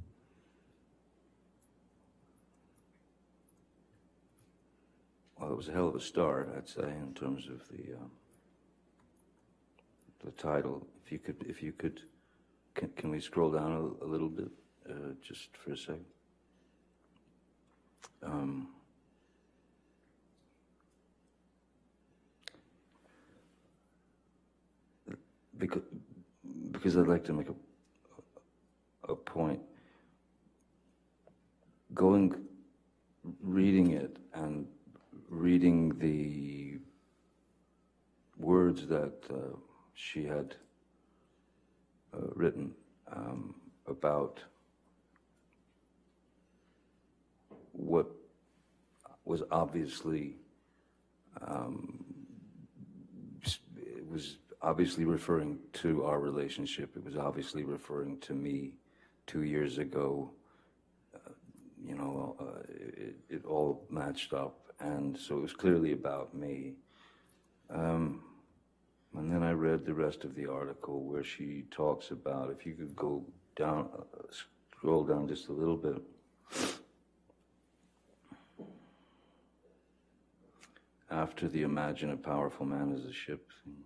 Well, 5.40 5.52
it 5.52 5.56
was 5.56 5.70
a 5.70 5.72
hell 5.72 5.88
of 5.88 5.96
a 5.96 6.02
start, 6.02 6.54
I'd 6.58 6.68
say, 6.68 6.84
in 6.84 7.14
terms 7.14 7.48
of 7.48 7.66
the 7.70 7.94
uh, 7.94 8.08
the 10.26 10.32
title. 10.32 10.86
If 11.06 11.12
you 11.14 11.20
could, 11.20 11.46
if 11.48 11.64
you 11.64 11.72
could, 11.72 12.02
can, 12.76 12.90
can 12.90 13.10
we 13.10 13.22
scroll 13.22 13.52
down 13.52 13.72
a, 13.72 14.06
a 14.06 14.08
little 14.08 14.28
bit, 14.28 14.50
uh, 14.90 15.14
just 15.22 15.56
for 15.56 15.72
a 15.72 15.78
second? 15.78 16.06
Um, 18.24 18.68
because, 25.58 25.84
because 26.72 26.98
I'd 26.98 27.08
like 27.08 27.24
to 27.26 27.34
make 27.34 27.48
a, 27.50 29.12
a 29.12 29.16
point. 29.16 29.62
Going, 31.94 32.36
reading 33.42 33.92
it 33.92 34.18
and 34.34 34.68
reading 35.30 35.98
the 36.00 36.80
words 38.38 38.88
that 38.88 39.14
uh, 39.30 39.56
she 39.94 40.24
had 40.24 40.56
uh, 42.14 42.28
written 42.36 42.74
um, 43.12 43.56
about 43.88 44.40
what 47.80 48.08
was 49.26 49.44
obviously 49.52 50.36
um, 51.42 52.10
was 54.10 54.38
obviously 54.62 55.06
referring 55.06 55.60
to 55.74 56.04
our 56.04 56.20
relationship. 56.20 56.96
It 56.96 57.06
was 57.06 57.16
obviously 57.16 57.64
referring 57.64 58.20
to 58.22 58.34
me 58.34 58.74
two 59.28 59.44
years 59.44 59.78
ago. 59.78 60.32
Uh, 61.16 61.32
you 61.86 61.96
know, 61.96 62.36
uh, 62.40 62.62
it, 62.70 63.16
it 63.30 63.46
all 63.46 63.86
matched 63.90 64.34
up, 64.34 64.74
and 64.80 65.18
so 65.18 65.38
it 65.38 65.42
was 65.42 65.54
clearly 65.54 65.94
about 65.94 66.34
me. 66.34 66.74
Um, 67.70 68.24
and 69.16 69.32
then 69.32 69.44
I 69.44 69.52
read 69.52 69.86
the 69.86 69.94
rest 69.94 70.24
of 70.24 70.36
the 70.36 70.48
article 70.48 71.04
where 71.04 71.24
she 71.24 71.66
talks 71.72 72.12
about, 72.12 72.52
if 72.52 72.66
you 72.66 72.74
could 72.74 72.96
go 72.96 73.26
down, 73.56 73.90
uh, 73.98 74.24
scroll 74.78 75.04
down 75.04 75.28
just 75.28 75.48
a 75.48 75.54
little 75.54 75.78
bit. 75.78 76.02
After 81.12 81.48
the 81.48 81.64
imagine 81.64 82.12
a 82.12 82.18
powerful 82.18 82.66
man 82.66 82.94
as 82.96 83.06
a 83.06 83.14
ship 83.14 83.48
thing. 83.64 83.84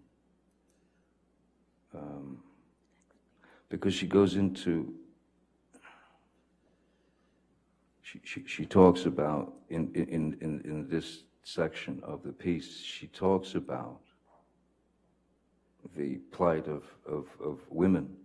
Um, 1.95 2.43
because 3.69 3.93
she 3.93 4.07
goes 4.07 4.35
into, 4.35 4.93
she, 8.01 8.19
she, 8.23 8.43
she 8.45 8.65
talks 8.65 9.05
about, 9.05 9.53
in, 9.69 9.91
in, 9.93 10.37
in, 10.41 10.61
in 10.65 10.87
this 10.89 11.23
section 11.43 12.01
of 12.03 12.23
the 12.23 12.31
piece, 12.31 12.77
she 12.77 13.07
talks 13.07 13.55
about 13.55 14.01
the 15.95 16.15
plight 16.31 16.67
of, 16.67 16.83
of, 17.07 17.27
of 17.43 17.59
women, 17.69 18.15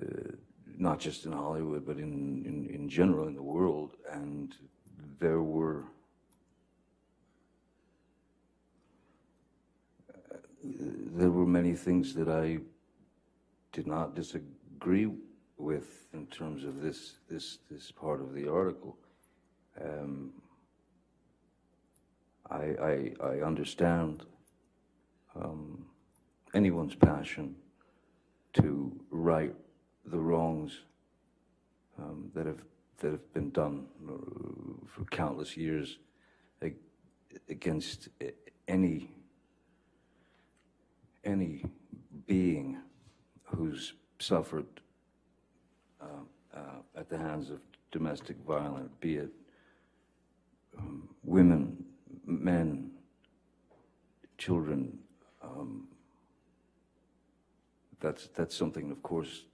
uh, 0.00 0.32
not 0.76 0.98
just 0.98 1.26
in 1.26 1.32
Hollywood, 1.32 1.86
but 1.86 1.96
in, 1.96 2.44
in, 2.46 2.74
in 2.74 2.88
general 2.88 3.26
in 3.26 3.34
the 3.34 3.42
world. 3.42 3.96
And 4.10 4.54
there 5.18 5.42
were 5.42 5.84
there 10.62 11.30
were 11.30 11.46
many 11.46 11.74
things 11.74 12.14
that 12.14 12.28
I 12.28 12.58
did 13.72 13.86
not 13.86 14.14
disagree 14.14 15.10
with 15.56 16.06
in 16.12 16.26
terms 16.26 16.64
of 16.64 16.80
this 16.80 17.18
this 17.28 17.58
this 17.70 17.90
part 17.90 18.20
of 18.20 18.34
the 18.34 18.50
article. 18.50 18.96
Um, 19.82 20.32
I, 22.50 22.64
I 22.80 23.12
I 23.22 23.40
understand 23.40 24.24
um, 25.34 25.86
anyone's 26.54 26.94
passion 26.94 27.56
to 28.54 28.92
right 29.10 29.54
the 30.04 30.18
wrongs 30.18 30.80
um, 31.98 32.30
that 32.34 32.46
have 32.46 32.62
that 32.98 33.12
have 33.12 33.32
been 33.32 33.50
done 33.50 33.86
uh, 34.08 34.86
for 34.86 35.04
countless 35.10 35.56
years 35.56 35.98
against 37.48 38.08
any 38.68 39.10
any 41.24 41.64
being 42.26 42.78
who's 43.44 43.94
suffered 44.18 44.66
uh, 46.00 46.06
uh, 46.54 46.60
at 46.96 47.08
the 47.08 47.18
hands 47.18 47.50
of 47.50 47.60
domestic 47.90 48.36
violence, 48.46 48.90
be 49.00 49.16
it 49.16 49.30
um, 50.78 51.08
women, 51.22 51.84
men, 52.26 52.90
children. 54.38 54.98
Um, 55.42 55.88
that's 58.00 58.28
that's 58.34 58.56
something, 58.56 58.90
of 58.90 59.02
course, 59.02 59.44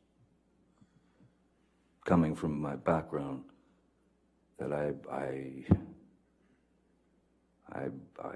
coming 2.04 2.35
from 2.35 2.61
my 2.61 2.76
background, 2.76 3.44
that 4.59 4.72
I 4.72 4.92
I 5.12 5.64
I, 7.72 7.83
I 8.24 8.35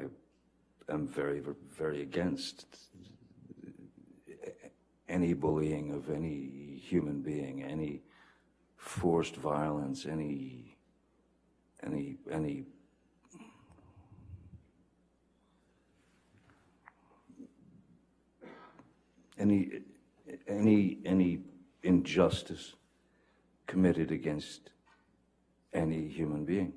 am 0.93 1.09
very 1.09 1.41
very 1.71 2.03
against 2.03 2.67
any 5.13 5.35
bullying 5.35 5.93
of 5.93 6.09
any 6.09 6.81
human 6.83 7.21
being, 7.21 7.63
any 7.63 8.01
forced 8.79 9.37
violence, 9.37 10.07
any 10.07 10.75
any 11.83 12.17
any 12.31 12.65
any 19.39 19.71
any 20.49 20.99
any 21.05 21.41
injustice 21.83 22.73
committed 23.67 24.11
against 24.11 24.71
any 25.75 26.09
human 26.09 26.45
being. 26.47 26.73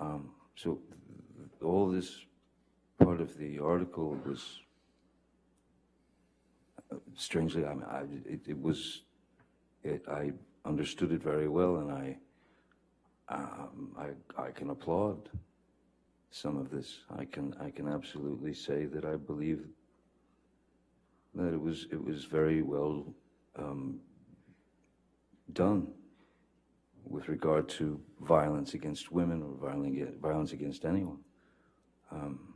Um, 0.00 0.30
so 0.54 0.78
all 1.64 1.88
this 1.88 2.24
part 3.00 3.20
of 3.20 3.36
the 3.36 3.58
article 3.58 4.16
was 4.24 4.60
strangely, 7.16 7.64
I, 7.64 7.74
mean, 7.74 7.84
I 7.84 8.00
it, 8.26 8.40
it, 8.46 8.60
was, 8.60 9.02
it, 9.82 10.04
I 10.08 10.32
understood 10.64 11.12
it 11.12 11.22
very 11.22 11.48
well, 11.48 11.76
and 11.76 11.92
I, 11.92 12.16
um, 13.28 13.96
I, 13.98 14.42
I 14.42 14.50
can 14.50 14.70
applaud 14.70 15.28
some 16.30 16.56
of 16.56 16.70
this. 16.70 17.00
I 17.16 17.24
can, 17.24 17.54
I 17.60 17.70
can 17.70 17.88
absolutely 17.88 18.54
say 18.54 18.86
that 18.86 19.04
I 19.04 19.16
believe 19.16 19.64
that 21.34 21.52
it 21.52 21.60
was, 21.60 21.86
it 21.92 22.02
was 22.02 22.24
very 22.24 22.62
well 22.62 23.06
um, 23.58 24.00
done 25.52 25.88
with 27.04 27.28
regard 27.28 27.68
to 27.68 28.00
violence 28.20 28.74
against 28.74 29.10
women 29.12 29.42
or 29.42 29.72
violence 30.20 30.52
against 30.52 30.84
anyone. 30.84 31.18
Um, 32.10 32.54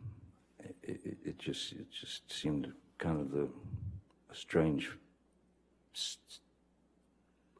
it, 0.82 1.00
it, 1.04 1.18
it 1.24 1.38
just, 1.38 1.72
it 1.72 1.86
just 1.90 2.30
seemed 2.30 2.72
kind 2.98 3.20
of 3.20 3.30
the 3.30 3.48
a 4.32 4.36
strange 4.36 4.90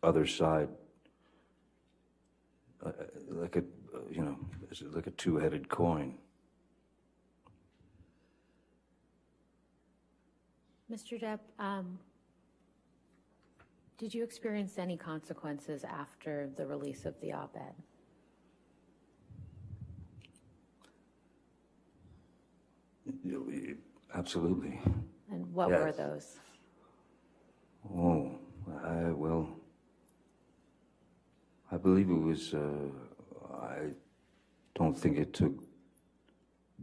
other 0.03 0.27
side, 0.27 0.69
uh, 2.85 2.93
like 3.29 3.57
a, 3.57 3.63
you 4.11 4.23
know, 4.23 4.39
like 4.93 5.07
a 5.07 5.11
two-headed 5.11 5.69
coin. 5.69 6.15
Mr. 10.91 11.21
Depp, 11.23 11.41
um, 11.59 11.99
did 13.99 14.13
you 14.13 14.25
experience 14.25 14.79
any 14.79 14.97
consequences 14.97 15.85
after 15.85 16.51
the 16.57 16.67
release 16.67 17.05
of 17.05 17.19
the 17.21 17.33
op-ed? 17.33 17.75
Absolutely. 24.15 24.81
And 25.31 25.47
what 25.55 25.71
were 25.71 25.93
those? 25.93 26.39
Oh, 27.91 28.31
I, 28.85 29.11
well, 29.11 29.49
I 31.71 31.77
believe 31.77 32.11
it 32.11 32.15
was, 32.15 32.55
uh, 32.55 32.91
I 33.55 33.91
don't 34.75 34.97
think 34.97 35.19
it 35.19 35.33
took 35.33 35.53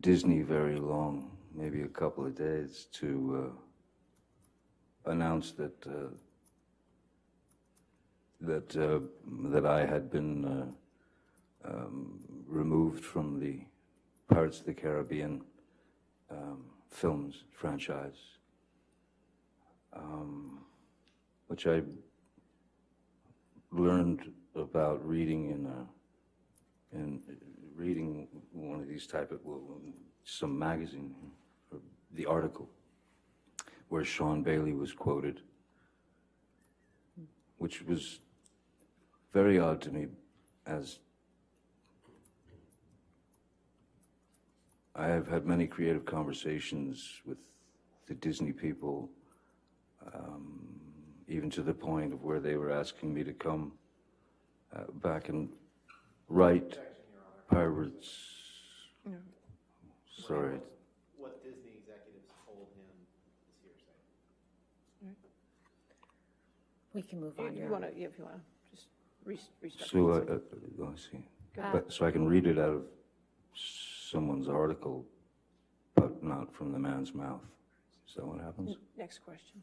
Disney 0.01 0.41
very 0.41 0.77
long, 0.77 1.31
maybe 1.53 1.81
a 1.81 1.87
couple 1.87 2.25
of 2.25 2.35
days, 2.35 2.87
to 2.93 3.53
uh, 5.05 5.11
announce 5.11 5.51
that 5.53 5.87
uh, 5.87 6.09
that 8.41 8.75
uh, 8.75 8.99
that 9.49 9.65
I 9.65 9.85
had 9.85 10.09
been 10.11 10.45
uh, 10.45 11.69
um, 11.69 12.19
removed 12.47 13.03
from 13.03 13.39
the 13.39 13.61
Pirates 14.27 14.59
of 14.59 14.65
the 14.65 14.73
Caribbean 14.73 15.41
um, 16.29 16.65
films 16.89 17.43
franchise. 17.51 18.37
Um, 19.93 20.59
which 21.49 21.65
I 21.65 21.81
learned 23.71 24.31
about 24.55 25.05
reading 25.05 25.49
in 25.49 25.65
a, 25.65 26.95
in 26.95 27.21
reading 27.75 28.27
one 28.51 28.79
of 28.79 28.87
these 28.87 29.07
type 29.07 29.31
of 29.31 29.39
some 30.23 30.57
magazine, 30.57 31.15
the 32.13 32.25
article 32.27 32.69
where 33.89 34.03
Sean 34.03 34.43
Bailey 34.43 34.73
was 34.73 34.93
quoted, 34.93 35.41
which 37.57 37.81
was 37.81 38.19
very 39.33 39.57
odd 39.57 39.81
to 39.81 39.89
me, 39.89 40.05
as 40.67 40.99
I 44.95 45.07
have 45.07 45.27
had 45.27 45.47
many 45.47 45.65
creative 45.65 46.05
conversations 46.05 47.21
with 47.25 47.39
the 48.05 48.13
Disney 48.13 48.51
people. 48.51 49.09
Um, 50.13 50.68
even 51.29 51.49
to 51.51 51.61
the 51.61 51.73
point 51.73 52.11
of 52.11 52.23
where 52.23 52.39
they 52.39 52.55
were 52.55 52.71
asking 52.71 53.13
me 53.13 53.23
to 53.23 53.33
come 53.33 53.71
uh, 54.75 54.81
back 55.03 55.29
and 55.29 55.49
write 56.27 56.77
Pirates. 57.49 58.25
Sorry. 60.27 60.59
What 61.17 61.41
Disney 61.43 61.71
executives 61.79 62.27
told 62.45 62.67
him 62.75 62.85
is 63.47 63.55
hearsay. 63.63 65.15
We 66.93 67.01
can 67.03 67.21
move 67.21 67.33
You- 67.37 67.45
on. 67.45 67.53
You 67.55 67.61
Your 67.61 67.71
want 67.71 67.83
to, 67.85 67.89
if 67.91 68.17
you 68.17 68.25
want 68.25 68.35
to, 68.35 68.41
just 68.75 68.87
re- 69.23 69.39
restart. 69.61 69.89
So, 69.89 70.09
uh, 70.09 70.15
uh, 70.17 70.39
let's 70.77 71.09
see. 71.09 71.23
But, 71.55 71.91
so 71.93 72.05
I 72.05 72.11
can 72.11 72.27
read 72.27 72.47
it 72.47 72.57
out 72.59 72.73
of 72.73 72.83
someone's 73.55 74.49
article, 74.49 75.05
but 75.95 76.21
not 76.23 76.53
from 76.53 76.71
the 76.71 76.79
man's 76.79 77.13
mouth. 77.13 77.41
Is 78.07 78.15
that 78.15 78.25
what 78.25 78.39
happens? 78.41 78.75
Next 78.97 79.19
question. 79.19 79.61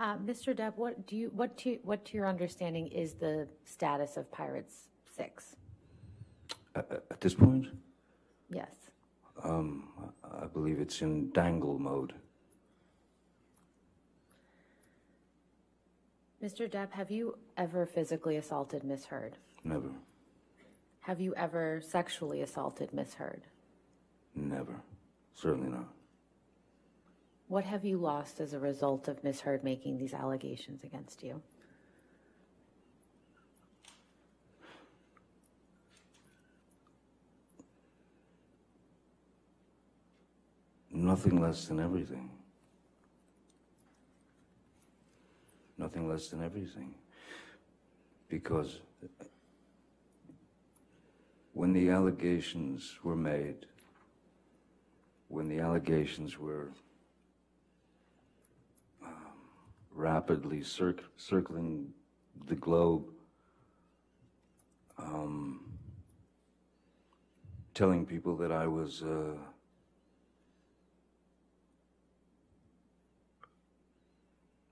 Uh, 0.00 0.16
Mr. 0.16 0.56
Depp, 0.56 0.72
what 0.76 1.06
do 1.06 1.14
you, 1.14 1.30
what 1.36 1.58
to, 1.58 1.78
what 1.82 2.06
to 2.06 2.16
your 2.16 2.26
understanding 2.26 2.86
is 2.86 3.12
the 3.12 3.46
status 3.66 4.16
of 4.16 4.32
Pirates 4.32 4.88
Six? 5.14 5.56
At, 6.74 6.90
at 7.10 7.20
this 7.20 7.34
point, 7.34 7.66
Yes. 8.50 8.72
um, 9.44 9.88
I 10.24 10.46
believe 10.46 10.80
it's 10.80 11.02
in 11.02 11.30
dangle 11.32 11.78
mode. 11.78 12.14
Mr. 16.42 16.66
Depp, 16.70 16.92
have 16.92 17.10
you 17.10 17.36
ever 17.58 17.84
physically 17.84 18.38
assaulted 18.38 18.82
Miss 18.82 19.04
Heard? 19.04 19.36
Never, 19.64 19.90
Have 21.00 21.20
you 21.20 21.34
ever 21.34 21.82
sexually 21.86 22.40
assaulted 22.40 22.94
Miss 22.94 23.12
Heard? 23.14 23.42
never, 24.34 24.80
certainly 25.34 25.68
not. 25.68 25.92
What 27.50 27.64
have 27.64 27.84
you 27.84 27.98
lost 27.98 28.40
as 28.40 28.54
a 28.54 28.58
result 28.58 29.08
of 29.08 29.22
Miss 29.22 29.40
Heard 29.40 29.62
making 29.62 29.98
these 29.98 30.14
allegations 30.14 30.82
against 30.82 31.22
you? 31.22 31.42
Nothing 40.90 41.42
less 41.42 41.66
than 41.66 41.80
everything. 41.80 42.30
nothing 45.80 46.08
less 46.08 46.28
than 46.28 46.44
everything. 46.44 46.94
Because 48.28 48.80
when 51.54 51.72
the 51.72 51.88
allegations 51.88 52.98
were 53.02 53.16
made, 53.16 53.66
when 55.28 55.48
the 55.48 55.58
allegations 55.58 56.38
were 56.38 56.70
um, 59.02 59.10
rapidly 60.00 60.62
circ- 60.62 61.04
circling 61.16 61.92
the 62.46 62.54
globe, 62.54 63.04
um, 64.98 65.60
telling 67.74 68.06
people 68.06 68.34
that 68.36 68.50
I 68.50 68.66
was 68.66 69.02
uh, 69.02 69.36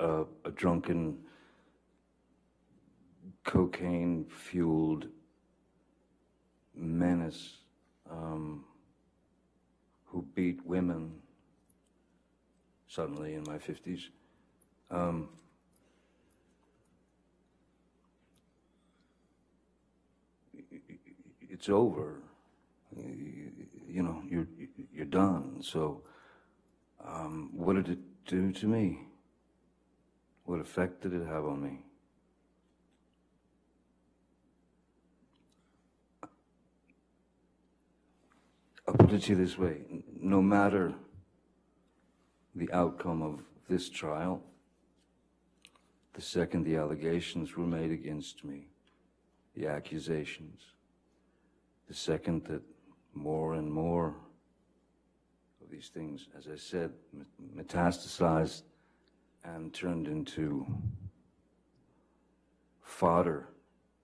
a, 0.00 0.24
a 0.46 0.50
drunken, 0.50 1.18
cocaine 3.44 4.24
fueled 4.30 5.08
menace 6.74 7.58
um, 8.10 8.64
who 10.06 10.24
beat 10.34 10.64
women 10.64 11.12
suddenly 12.86 13.34
in 13.34 13.42
my 13.44 13.58
50s. 13.58 14.04
Um, 14.90 15.28
it's 21.50 21.68
over. 21.68 22.22
You, 22.96 24.02
know, 24.02 24.22
you're, 24.28 24.46
you're 24.92 25.04
done. 25.04 25.58
So, 25.60 26.02
um, 27.04 27.50
what 27.52 27.76
did 27.76 27.88
it 27.88 27.98
do 28.26 28.52
to 28.52 28.66
me? 28.66 29.06
What 30.44 30.60
effect 30.60 31.02
did 31.02 31.12
it 31.12 31.26
have 31.26 31.44
on 31.44 31.62
me? 31.62 31.80
I'll 38.86 38.94
put 38.94 39.12
it 39.12 39.22
to 39.24 39.32
you 39.32 39.36
this 39.36 39.58
way 39.58 39.82
no 40.20 40.40
matter 40.42 40.94
the 42.54 42.72
outcome 42.72 43.22
of 43.22 43.42
this 43.68 43.88
trial, 43.88 44.42
the 46.18 46.24
second 46.24 46.64
the 46.64 46.74
allegations 46.74 47.56
were 47.56 47.64
made 47.64 47.92
against 47.92 48.44
me, 48.44 48.66
the 49.54 49.68
accusations, 49.68 50.62
the 51.86 51.94
second 51.94 52.44
that 52.44 52.60
more 53.14 53.54
and 53.54 53.70
more 53.70 54.16
of 55.62 55.70
these 55.70 55.90
things, 55.94 56.26
as 56.36 56.48
I 56.52 56.56
said, 56.56 56.90
metastasized 57.56 58.62
and 59.44 59.72
turned 59.72 60.08
into 60.08 60.66
fodder 62.82 63.50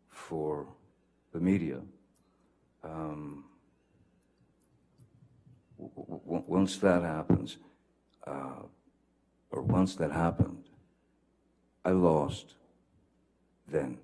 for 0.09 0.69
the 1.33 1.41
media. 1.41 1.81
Um, 2.85 3.47
once 5.77 6.77
that 6.77 7.03
happens, 7.03 7.57
uh, 8.25 8.63
or 9.51 9.63
once 9.63 9.97
that 9.97 10.13
happened, 10.13 10.69
I 11.85 11.91
lost 11.91 12.55
then. 13.69 13.99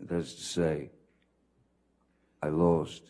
That 0.00 0.16
is 0.16 0.34
to 0.34 0.42
say, 0.42 0.90
I 2.42 2.48
lost 2.48 3.02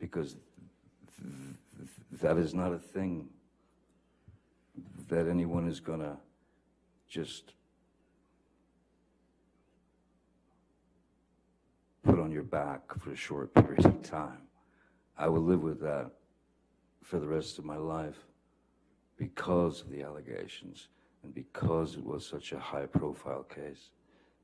because 0.00 0.34
th- 1.22 1.32
th- 1.76 2.20
that 2.22 2.36
is 2.36 2.52
not 2.54 2.72
a 2.72 2.78
thing 2.78 3.28
that 5.08 5.28
anyone 5.28 5.68
is 5.68 5.80
going 5.80 6.00
to 6.00 6.16
just 7.08 7.52
put 12.02 12.18
on 12.18 12.32
your 12.32 12.42
back 12.42 12.80
for 12.98 13.12
a 13.12 13.16
short 13.16 13.54
period 13.54 13.84
of 13.84 14.02
time. 14.02 14.42
I 15.16 15.28
will 15.28 15.42
live 15.42 15.62
with 15.62 15.80
that 15.80 16.10
for 17.02 17.20
the 17.20 17.26
rest 17.28 17.58
of 17.58 17.64
my 17.64 17.76
life 17.76 18.18
because 19.16 19.80
of 19.80 19.90
the 19.90 20.02
allegations 20.02 20.88
and 21.22 21.34
because 21.34 21.94
it 21.94 22.04
was 22.04 22.26
such 22.26 22.52
a 22.52 22.58
high 22.58 22.86
profile 22.86 23.44
case. 23.44 23.90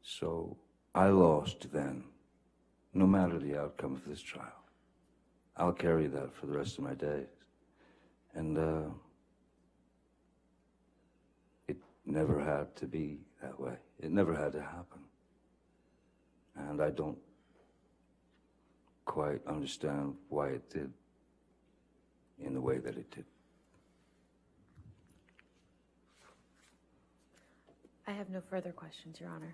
So 0.02 0.56
I 0.94 1.08
lost 1.08 1.72
then, 1.72 2.04
no 2.94 3.06
matter 3.06 3.38
the 3.38 3.60
outcome 3.60 3.94
of 3.94 4.04
this 4.04 4.20
trial. 4.20 4.64
I'll 5.56 5.72
carry 5.72 6.06
that 6.06 6.34
for 6.34 6.46
the 6.46 6.56
rest 6.56 6.78
of 6.78 6.84
my 6.84 6.94
days. 6.94 7.26
And 8.34 8.56
uh, 8.56 8.90
it 11.68 11.76
never 12.06 12.42
had 12.42 12.74
to 12.76 12.86
be 12.86 13.18
that 13.42 13.58
way. 13.58 13.76
It 13.98 14.10
never 14.10 14.34
had 14.34 14.52
to 14.52 14.62
happen. 14.62 15.00
And 16.56 16.80
I 16.80 16.90
don't 16.90 17.18
quite 19.04 19.44
understand 19.46 20.14
why 20.28 20.48
it 20.48 20.70
did 20.70 20.92
in 22.38 22.54
the 22.54 22.60
way 22.60 22.78
that 22.78 22.96
it 22.96 23.10
did. 23.10 23.24
I 28.10 28.14
have 28.14 28.30
no 28.30 28.42
further 28.50 28.72
questions, 28.72 29.16
Your 29.20 29.30
Honor. 29.30 29.48